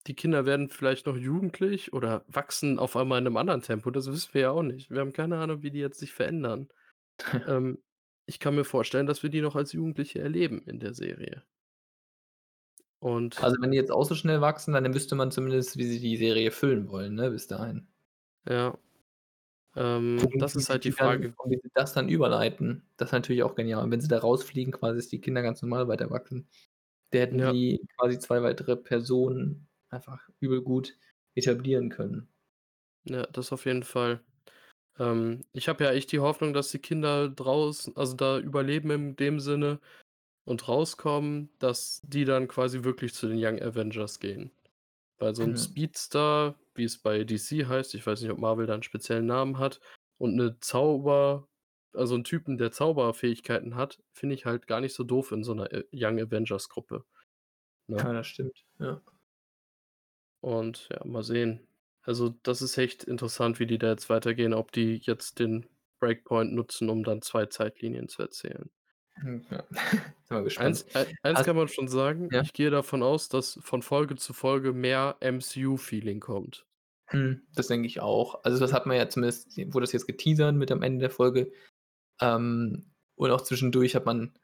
die 0.08 0.16
Kinder 0.16 0.46
werden 0.46 0.70
vielleicht 0.70 1.06
noch 1.08 1.18
jugendlich 1.18 1.94
oder 1.94 2.26
wachsen 2.28 2.80
auf 2.80 2.96
einmal 2.96 3.20
in 3.20 3.26
'nem 3.26 3.38
anderen 3.38 3.62
Tempo, 3.62 3.92
das 3.92 4.08
wissen 4.08 4.34
wir 4.34 4.42
ja 4.42 4.52
auch 4.52 4.64
nicht. 4.64 4.92
Wir 4.92 5.00
haben 5.02 5.14
keine 5.14 5.38
Ahnung, 5.40 5.64
wie 5.64 5.72
die 5.72 5.80
jetzt 5.80 6.00
sich 6.00 6.14
verändern. 6.14 6.70
Ähm, 7.48 7.84
ich 8.28 8.40
kann 8.40 8.56
mir 8.56 8.66
vorstellen, 8.66 9.08
dass 9.08 9.24
wir 9.24 9.30
die 9.32 9.42
noch 9.42 9.56
als 9.58 9.74
Jugendliche 9.74 10.20
erleben 10.22 10.64
in 10.68 10.80
der 10.80 10.94
Serie. 10.96 11.44
Und 13.02 13.42
Also, 13.42 13.58
wenn 13.62 13.72
die 13.72 13.78
jetzt 13.78 13.92
auch 13.92 14.04
so 14.06 14.16
schnell 14.16 14.40
wachsen, 14.42 14.74
dann 14.74 14.94
wüsste 14.94 15.16
man 15.16 15.32
zumindest, 15.32 15.78
wie 15.78 15.84
sie 15.86 16.00
die 16.00 16.16
Serie 16.18 16.52
füllen 16.52 16.90
wollen, 16.90 17.16
ne, 17.16 17.30
bis 17.32 17.48
dahin. 17.48 17.88
Ja. 18.48 18.78
Ähm, 19.76 20.30
das 20.40 20.56
ist 20.56 20.70
halt 20.70 20.86
die 20.86 20.92
dann 20.98 21.28
Frage 21.32 21.34
und 21.38 21.52
wie 21.52 21.60
sie 21.62 21.72
das 21.74 21.94
dann 21.94 22.10
überleiten, 22.10 22.90
das 22.98 23.10
ist 23.10 23.14
natürlich 23.14 23.44
auch 23.44 23.56
genial. 23.56 23.84
Und 23.84 23.92
wenn 23.92 24.02
sie 24.02 24.08
da 24.10 24.20
rausfliegen 24.20 24.74
quasi, 24.74 24.98
dass 25.00 25.10
die 25.10 25.22
Kinder 25.22 25.42
ganz 25.44 25.62
normal 25.62 25.88
weiter 25.88 26.10
wachsen. 26.12 26.50
Da 27.12 27.20
hätten 27.20 27.42
Ja. 27.42 27.54
die 27.54 27.80
quasi 27.98 28.20
2 28.20 28.44
weitere 28.44 28.78
Personen 28.78 29.68
einfach 29.90 30.30
übel 30.40 30.62
gut 30.62 30.98
etablieren 31.36 31.90
können. 31.90 32.30
Ja, 33.08 33.28
das 33.28 33.52
auf 33.54 33.66
jeden 33.66 33.84
Fall. 33.84 34.22
Ähm, 35.00 35.42
ich 35.54 35.70
habe 35.70 35.84
ja 35.86 35.92
echt 35.92 36.12
die 36.12 36.20
Hoffnung, 36.20 36.54
dass 36.54 36.72
die 36.72 36.80
Kinder 36.80 37.30
draus 37.30 37.92
also, 37.96 38.16
da 38.16 38.40
überleben 38.40 38.92
in 38.92 39.16
dem 39.18 39.40
Sinne 39.40 39.80
und 40.46 40.68
rauskommen, 40.68 41.52
dass 41.60 42.02
die 42.04 42.26
dann 42.26 42.48
quasi 42.48 42.84
wirklich 42.84 43.14
zu 43.16 43.28
den 43.30 43.38
Young 43.44 43.62
Avengers 43.62 44.20
gehen. 44.20 44.52
Weil 45.20 45.36
so 45.36 45.44
'n 45.46 45.56
Ja. 45.56 45.56
Speedster, 45.58 46.56
wie 46.76 46.86
es 46.86 47.00
bei 47.00 47.24
DC 47.26 47.66
heißt, 47.68 47.96
ich 47.96 48.08
weiß 48.08 48.22
nicht, 48.22 48.32
ob 48.32 48.40
Marvel 48.40 48.68
da 48.68 48.76
'n 48.76 48.84
speziellen 48.84 49.28
Namen 49.28 49.60
hat, 49.60 49.82
und 50.20 50.36
'ne 50.36 50.60
Zauber 50.62 51.50
also 51.94 52.16
'n 52.16 52.24
Typen, 52.26 52.58
der 52.58 52.72
Zauberfähigkeiten 52.72 53.76
hat, 53.76 54.04
finde 54.14 54.36
ich 54.36 54.46
halt 54.46 54.68
gar 54.68 54.82
nicht 54.82 54.96
so 54.96 55.04
doof 55.06 55.32
in 55.34 55.44
so 55.44 55.54
'ner, 55.56 55.72
äh, 55.74 55.86
Young 55.94 56.20
Avengers 56.22 56.70
Gruppe, 56.70 57.06
ne? 57.88 57.98
Ja, 57.98 58.14
das 58.14 58.28
stimmt, 58.28 58.66
ja. 58.80 59.02
Und 60.46 60.90
ja, 60.92 61.04
mal 61.06 61.24
sehen. 61.24 61.68
Also, 62.04 62.30
das 62.44 62.62
ist 62.62 62.78
echt 62.78 63.04
interessant, 63.04 63.60
wie 63.60 63.66
die 63.66 63.80
da 63.80 63.90
jetzt 63.90 64.12
weitergehen, 64.12 64.54
ob 64.54 64.72
die 64.72 65.02
jetzt 65.02 65.40
den 65.40 65.66
Breakpoint 66.00 66.54
nutzen, 66.54 66.88
um 66.92 67.04
dann 67.04 67.24
2 67.24 67.48
Zeitlinien 67.48 68.08
zu 68.10 68.22
erzählen. 68.22 68.70
Hm, 69.16 69.44
ja. 69.50 69.64
Bin 69.72 70.02
mal 70.30 70.44
gespannt. 70.44 70.68
Eins 70.68 70.96
ei 70.96 71.08
eins 71.24 71.40
Hast 71.40 71.46
kann 71.46 71.56
man 71.56 71.68
schon 71.68 71.88
sagen, 71.88 72.30
ja? 72.32 72.42
ich 72.42 72.54
gehe 72.54 72.70
davon 72.70 73.02
aus, 73.02 73.28
dass 73.28 73.58
von 73.64 73.82
Folge 73.82 74.18
zu 74.18 74.34
Folge 74.34 74.72
mehr 74.72 75.18
MCU-Feeling 75.20 76.20
kommt. 76.20 76.68
Mhm, 77.12 77.42
das 77.56 77.66
denke 77.66 77.88
ich 77.88 78.02
auch. 78.02 78.44
Also, 78.44 78.60
das 78.60 78.72
hat 78.72 78.86
man 78.86 78.98
ja 78.98 79.10
zumindest 79.10 79.58
wurde 79.74 79.86
das 79.86 79.94
jetzt 79.94 80.06
geteasert 80.06 80.54
mit 80.54 80.72
am 80.72 80.84
Ende 80.84 81.00
der 81.00 81.10
Folge. 81.10 81.52
Ähm, 82.22 82.92
und 83.16 83.32
auch 83.32 83.42
zwischendurch 83.42 83.96
hat 83.96 84.06
man 84.06 84.38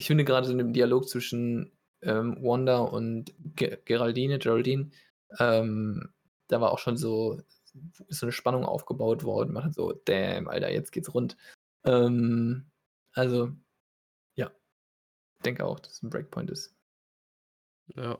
ich 0.00 0.06
finde 0.06 0.24
grade 0.24 0.46
so 0.46 0.52
in 0.52 0.58
dem 0.58 0.72
Dialog 0.72 1.08
zwischen, 1.08 1.72
ähm, 2.02 2.36
Wanda 2.42 2.78
und 2.80 3.34
Ge 3.56 3.78
Geraldine 3.84 4.38
Geraldine, 4.38 4.90
ähm, 5.38 6.10
da 6.48 6.60
war 6.60 6.72
auch 6.72 6.78
schon 6.78 6.96
so 6.96 7.40
so 8.08 8.26
'ne 8.26 8.32
Spannung 8.32 8.64
aufgebaut 8.64 9.24
worden. 9.24 9.52
Man 9.54 9.64
hat 9.64 9.74
so: 9.74 9.92
„Damn, 10.06 10.48
Alter, 10.48 10.72
jetzt 10.72 10.92
geht's 10.92 11.14
rund.“ 11.14 11.36
Ähm, 11.84 12.66
also, 13.14 13.52
ja. 14.36 14.52
Denke 15.44 15.64
auch, 15.66 15.80
dass 15.80 16.02
'n 16.04 16.10
Breakpoint 16.10 16.50
ist. 16.50 16.74
Ja. 17.96 18.18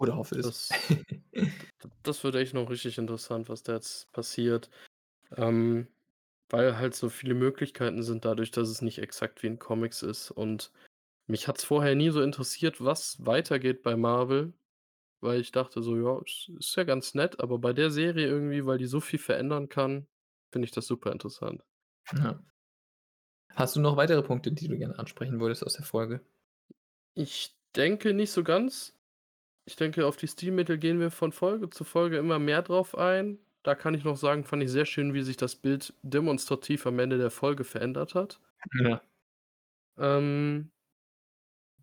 Oder 0.00 0.16
hoffe 0.16 0.36
es. 0.38 0.46
Das 0.46 0.68
das 2.02 2.24
wird 2.24 2.34
echt 2.36 2.54
noch 2.54 2.70
richtig 2.70 2.98
interessant, 2.98 3.48
was 3.48 3.62
da 3.62 3.74
jetzt 3.74 4.12
passiert. 4.12 4.70
Ähm, 5.36 5.88
weil 6.50 6.78
halt 6.78 6.94
so 6.96 7.08
viele 7.10 7.34
Möglichkeiten 7.34 8.02
sind 8.02 8.24
dadurch, 8.24 8.50
dass 8.52 8.68
es 8.70 8.82
nicht 8.82 8.98
exakt 9.00 9.42
wie 9.42 9.48
in 9.48 9.58
Comics 9.60 10.02
ist. 10.02 10.30
Und 10.32 10.72
mich 11.26 11.48
hat's 11.48 11.64
vorher 11.64 11.94
nie 11.94 12.10
so 12.10 12.22
interessiert, 12.22 12.84
was 12.84 13.24
weitergeht 13.26 13.82
bei 13.82 13.96
Marvel, 13.96 14.54
weil 15.20 15.40
ich 15.40 15.52
dachte 15.52 15.82
so: 15.82 15.96
„Ja, 15.96 16.20
ist 16.24 16.50
ist 16.58 16.76
ja 16.76 16.84
ganz 16.84 17.14
nett“, 17.14 17.40
aber 17.40 17.58
bei 17.60 17.72
der 17.74 17.90
Serie 17.90 18.26
irgendwie, 18.28 18.66
weil 18.66 18.78
die 18.78 18.86
so 18.86 19.00
viel 19.00 19.18
verändern 19.20 19.68
kann, 19.70 20.08
finde 20.52 20.66
ich 20.66 20.72
das 20.72 20.86
super 20.88 21.12
interessant. 21.12 21.64
Ja. 22.12 22.46
Hast 23.56 23.74
du 23.74 23.80
noch 23.80 23.96
weitere 23.96 24.22
Punkte, 24.22 24.52
die 24.52 24.68
du 24.68 24.78
gerne 24.78 24.98
ansprechen 25.00 25.40
würdest 25.40 25.64
aus 25.66 25.74
der 25.74 25.84
Folge? 25.84 26.20
Ich 27.14 27.56
denke 27.74 28.12
nicht 28.14 28.30
so 28.30 28.44
ganz. 28.44 28.94
Ich 29.66 29.76
denke, 29.76 30.06
auf 30.06 30.16
die 30.16 30.28
Stilmittel 30.28 30.78
gehen 30.78 31.00
wir 31.00 31.10
von 31.10 31.32
Folge 31.32 31.70
zu 31.70 31.84
Folge 31.84 32.18
immer 32.18 32.38
mehr 32.38 32.62
drauf 32.62 32.96
ein. 32.98 33.38
Da 33.64 33.74
kann 33.76 33.94
ich 33.94 34.04
noch 34.04 34.16
sagen, 34.16 34.44
fand 34.44 34.62
ich 34.64 34.70
sehr 34.70 34.86
schön, 34.86 35.14
wie 35.14 35.22
sich 35.22 35.36
das 35.38 35.56
Bild 35.56 35.94
demonstrativ 36.02 36.86
am 36.86 36.98
Ende 37.00 37.18
der 37.18 37.30
Folge 37.30 37.64
verändert 37.64 38.14
hat. 38.14 38.40
Ja. 38.80 39.00
Ähm 39.98 40.70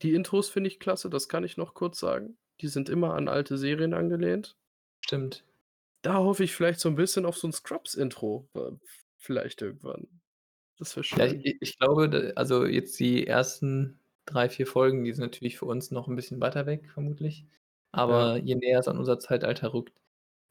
die 0.02 0.14
Intros 0.14 0.50
finde 0.50 0.70
ich 0.70 0.80
klasse, 0.80 1.10
das 1.10 1.30
kann 1.30 1.44
ich 1.44 1.58
noch 1.58 1.74
kurz 1.74 2.00
sagen. 2.00 2.38
Die 2.62 2.68
sind 2.68 2.90
immer 2.90 3.14
an 3.16 3.28
alte 3.28 3.58
Serien 3.58 3.94
angelehnt. 3.94 4.56
Stimmt. 5.04 5.44
Da 6.06 6.16
hoffe 6.16 6.44
ich 6.44 6.54
vielleicht 6.54 6.82
so 6.82 6.90
'n 6.90 6.96
bisschen 6.96 7.26
auf 7.26 7.38
so 7.38 7.48
'n 7.48 7.54
Scrubs-Intro, 7.54 8.50
äh, 8.56 8.72
vielleicht 9.18 9.62
irgendwann. 9.62 10.20
Das 10.78 10.96
wäre 10.98 11.04
Ja, 11.12 11.26
schön. 11.26 11.46
i 11.46 11.58
ich 11.62 11.78
glaube, 11.78 12.10
d 12.10 12.34
also, 12.36 12.66
jetzt 12.66 13.00
die 13.00 13.28
ersten 13.28 14.00
3, 14.26 14.50
4 14.50 14.66
Folgen, 14.66 15.04
die 15.04 15.14
sind 15.14 15.24
natürlich 15.24 15.58
für 15.60 15.66
uns 15.66 15.92
noch 15.92 16.08
'n 16.08 16.16
bisschen 16.16 16.42
weiter 16.42 16.66
weg 16.66 16.90
vermutlich. 16.92 17.46
Ja. 18.08 18.28
Aber 18.32 18.38
je 18.38 18.56
näher 18.56 18.80
es 18.80 18.88
an 18.88 18.98
unser 18.98 19.20
Zeitalter 19.20 19.74
rückt, 19.74 19.94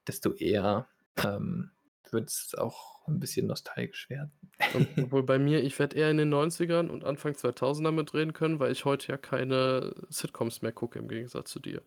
desto 0.09 0.35
eher, 0.35 0.89
ähm, 1.25 1.72
wird's 2.11 2.55
auch 2.55 3.07
'n 3.09 3.21
bisschen 3.21 3.47
nostalgisch 3.47 4.09
werden. 4.11 4.33
Obwohl 5.01 5.23
bei 5.25 5.39
mir 5.39 5.63
ich 5.65 5.79
werde 5.79 5.97
eher 5.97 6.11
in 6.11 6.19
den 6.19 6.29
90ern 6.31 6.91
und 6.91 7.05
Anfang 7.05 7.35
2000er 7.37 7.93
mitreden 7.93 8.33
können, 8.33 8.61
weil 8.61 8.73
ich 8.73 8.85
heute 8.85 9.09
ja 9.13 9.17
keine 9.19 9.95
Sitcoms 10.11 10.63
mehr 10.63 10.73
gucke 10.73 10.99
im 10.99 11.09
Gegensatz 11.09 11.51
zu 11.51 11.61
dir. 11.61 11.83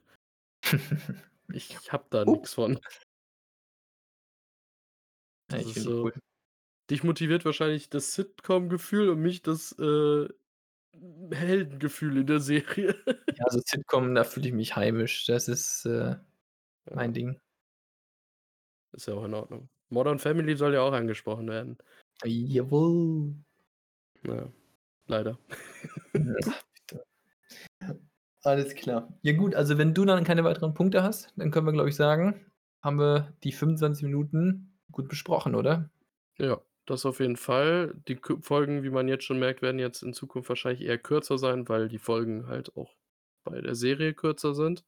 Ich 1.53 1.91
habe 1.91 2.05
da 2.09 2.26
Oh. 2.28 2.34
nix 2.34 2.55
von. 2.55 2.80
Ja, 5.51 5.59
ich 5.59 5.76
so 5.76 5.91
cool. 6.03 6.16
dich 6.89 7.03
motiviert 7.03 7.45
wahrscheinlich 7.45 7.89
das 7.89 8.16
Sitcom-Gefühl 8.16 9.09
und 9.09 9.22
mich 9.22 9.41
das, 9.43 9.74
äh, 9.80 10.30
Heldengefühl 11.32 12.18
in 12.20 12.28
der 12.28 12.39
Serie. 12.41 12.95
Ja, 13.38 13.45
so 13.49 13.59
Sitcom, 13.66 14.16
da 14.16 14.24
fühle 14.24 14.47
ich 14.47 14.53
mich 14.53 14.76
heimisch. 14.76 15.26
Das 15.26 15.47
ist, 15.49 15.86
äh, 15.86 16.16
mein. 16.91 17.13
Ding. 17.13 17.39
Ist 18.93 19.07
ja 19.07 19.13
auch 19.16 19.26
in 19.26 19.34
Ordnung. 19.34 19.70
Modern 19.89 20.19
Family 20.19 20.55
soll 20.55 20.73
ja 20.73 20.81
auch 20.81 20.93
angesprochen 20.93 21.47
werden. 21.47 21.77
Jawohl. 22.23 23.36
Ja, 24.23 24.49
leider. 25.07 25.38
Alles 28.43 28.75
klar. 28.75 29.11
Ja 29.23 29.33
gut, 29.33 29.55
also 29.55 29.77
wenn 29.77 29.93
du 29.93 30.05
dann 30.05 30.23
keine 30.23 30.43
weiteren 30.43 30.73
Punkte 30.73 31.01
hast, 31.01 31.33
dann 31.36 31.51
können 31.51 31.65
wir, 31.65 31.73
glaube 31.73 31.89
ich, 31.89 31.95
sagen, 31.95 32.45
haben 32.81 32.99
wir 32.99 33.33
die 33.43 33.51
25 33.51 34.03
Minuten 34.03 34.77
gut 34.91 35.07
besprochen, 35.09 35.55
oder? 35.55 35.89
Ja, 36.38 36.61
das 36.86 37.05
auf 37.07 37.19
jeden 37.19 37.38
Fall. 37.38 37.95
Die 38.07 38.19
Folgen, 38.41 38.83
wie 38.83 38.91
man 38.91 39.07
jetzt 39.07 39.23
schon 39.23 39.39
merkt, 39.39 39.63
werden 39.63 39.79
jetzt 39.79 40.03
in 40.03 40.13
Zukunft 40.13 40.49
wahrscheinlich 40.49 40.81
eher 40.81 40.99
kürzer 40.99 41.39
sein, 41.39 41.67
weil 41.67 41.88
die 41.88 41.97
Folgen 41.97 42.47
halt 42.47 42.75
auch 42.77 42.95
bei 43.43 43.59
der 43.61 43.73
Serie 43.73 44.13
kürzer 44.13 44.53
sind. 44.53 44.86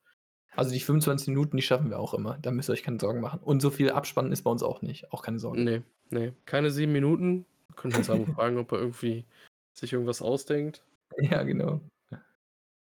Also 0.55 0.71
die 0.71 0.79
25 0.79 1.29
Minuten, 1.29 1.57
die 1.57 1.63
schaffen 1.63 1.89
wir 1.89 1.99
auch 1.99 2.13
immer. 2.13 2.37
Da 2.41 2.51
müsst 2.51 2.69
ihr 2.69 2.73
euch 2.73 2.83
keine 2.83 2.99
Sorgen 2.99 3.21
machen. 3.21 3.39
Und 3.43 3.61
so 3.61 3.69
viel 3.69 3.91
Abspannen 3.91 4.31
ist 4.31 4.43
bei 4.43 4.51
uns 4.51 4.63
auch 4.63 4.81
nicht. 4.81 5.11
Auch 5.11 5.21
keine 5.21 5.39
Sorge. 5.39 5.61
Ne, 5.61 5.83
ne, 6.09 6.33
keine 6.45 6.71
7 6.71 6.91
Minuten. 6.91 7.45
Wir 7.67 7.75
können 7.75 7.93
Herrn 7.93 8.03
Sabo 8.03 8.25
fragen, 8.25 8.57
ob 8.57 8.71
er 8.71 8.79
irgendwie 8.79 9.25
sich 9.73 9.93
irgendwas 9.93 10.21
ausdenkt. 10.21 10.83
Ja, 11.19 11.41
genau. 11.43 11.79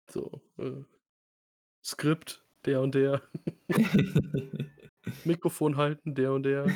So, 0.09 0.41
äh, 0.57 0.83
Skript, 1.83 2.45
der 2.65 2.81
und 2.81 2.95
der. 2.95 3.21
Mikrofon 5.25 5.75
halten, 5.75 6.13
der 6.15 6.31
und 6.31 6.43
der. 6.43 6.67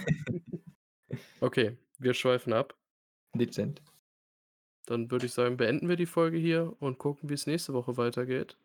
Okay, 1.39 1.77
wir 1.99 2.13
schweifen 2.13 2.51
ab. 2.51 2.75
Dezent. 3.33 3.81
Dann 4.86 5.11
würde 5.11 5.25
ich 5.25 5.33
sagen, 5.33 5.57
beenden 5.57 5.89
wir 5.89 5.95
die 5.95 6.05
Folge 6.05 6.38
hier 6.38 6.75
und 6.79 6.97
gucken, 6.97 7.29
wie's 7.29 7.47
nächste 7.47 7.73
Woche 7.73 7.97
weitergeht. 7.97 8.57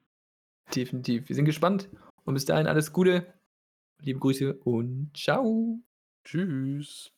Definitiv. 0.74 1.28
Wir 1.28 1.36
sind 1.36 1.44
gespannt 1.44 1.88
und 2.24 2.34
bis 2.34 2.44
dahin 2.44 2.66
alles 2.66 2.92
Gute. 2.92 3.32
Liebe 4.02 4.20
Grüße 4.20 4.54
und 4.54 5.12
tschau. 5.14 5.80
Tschüss. 6.24 7.12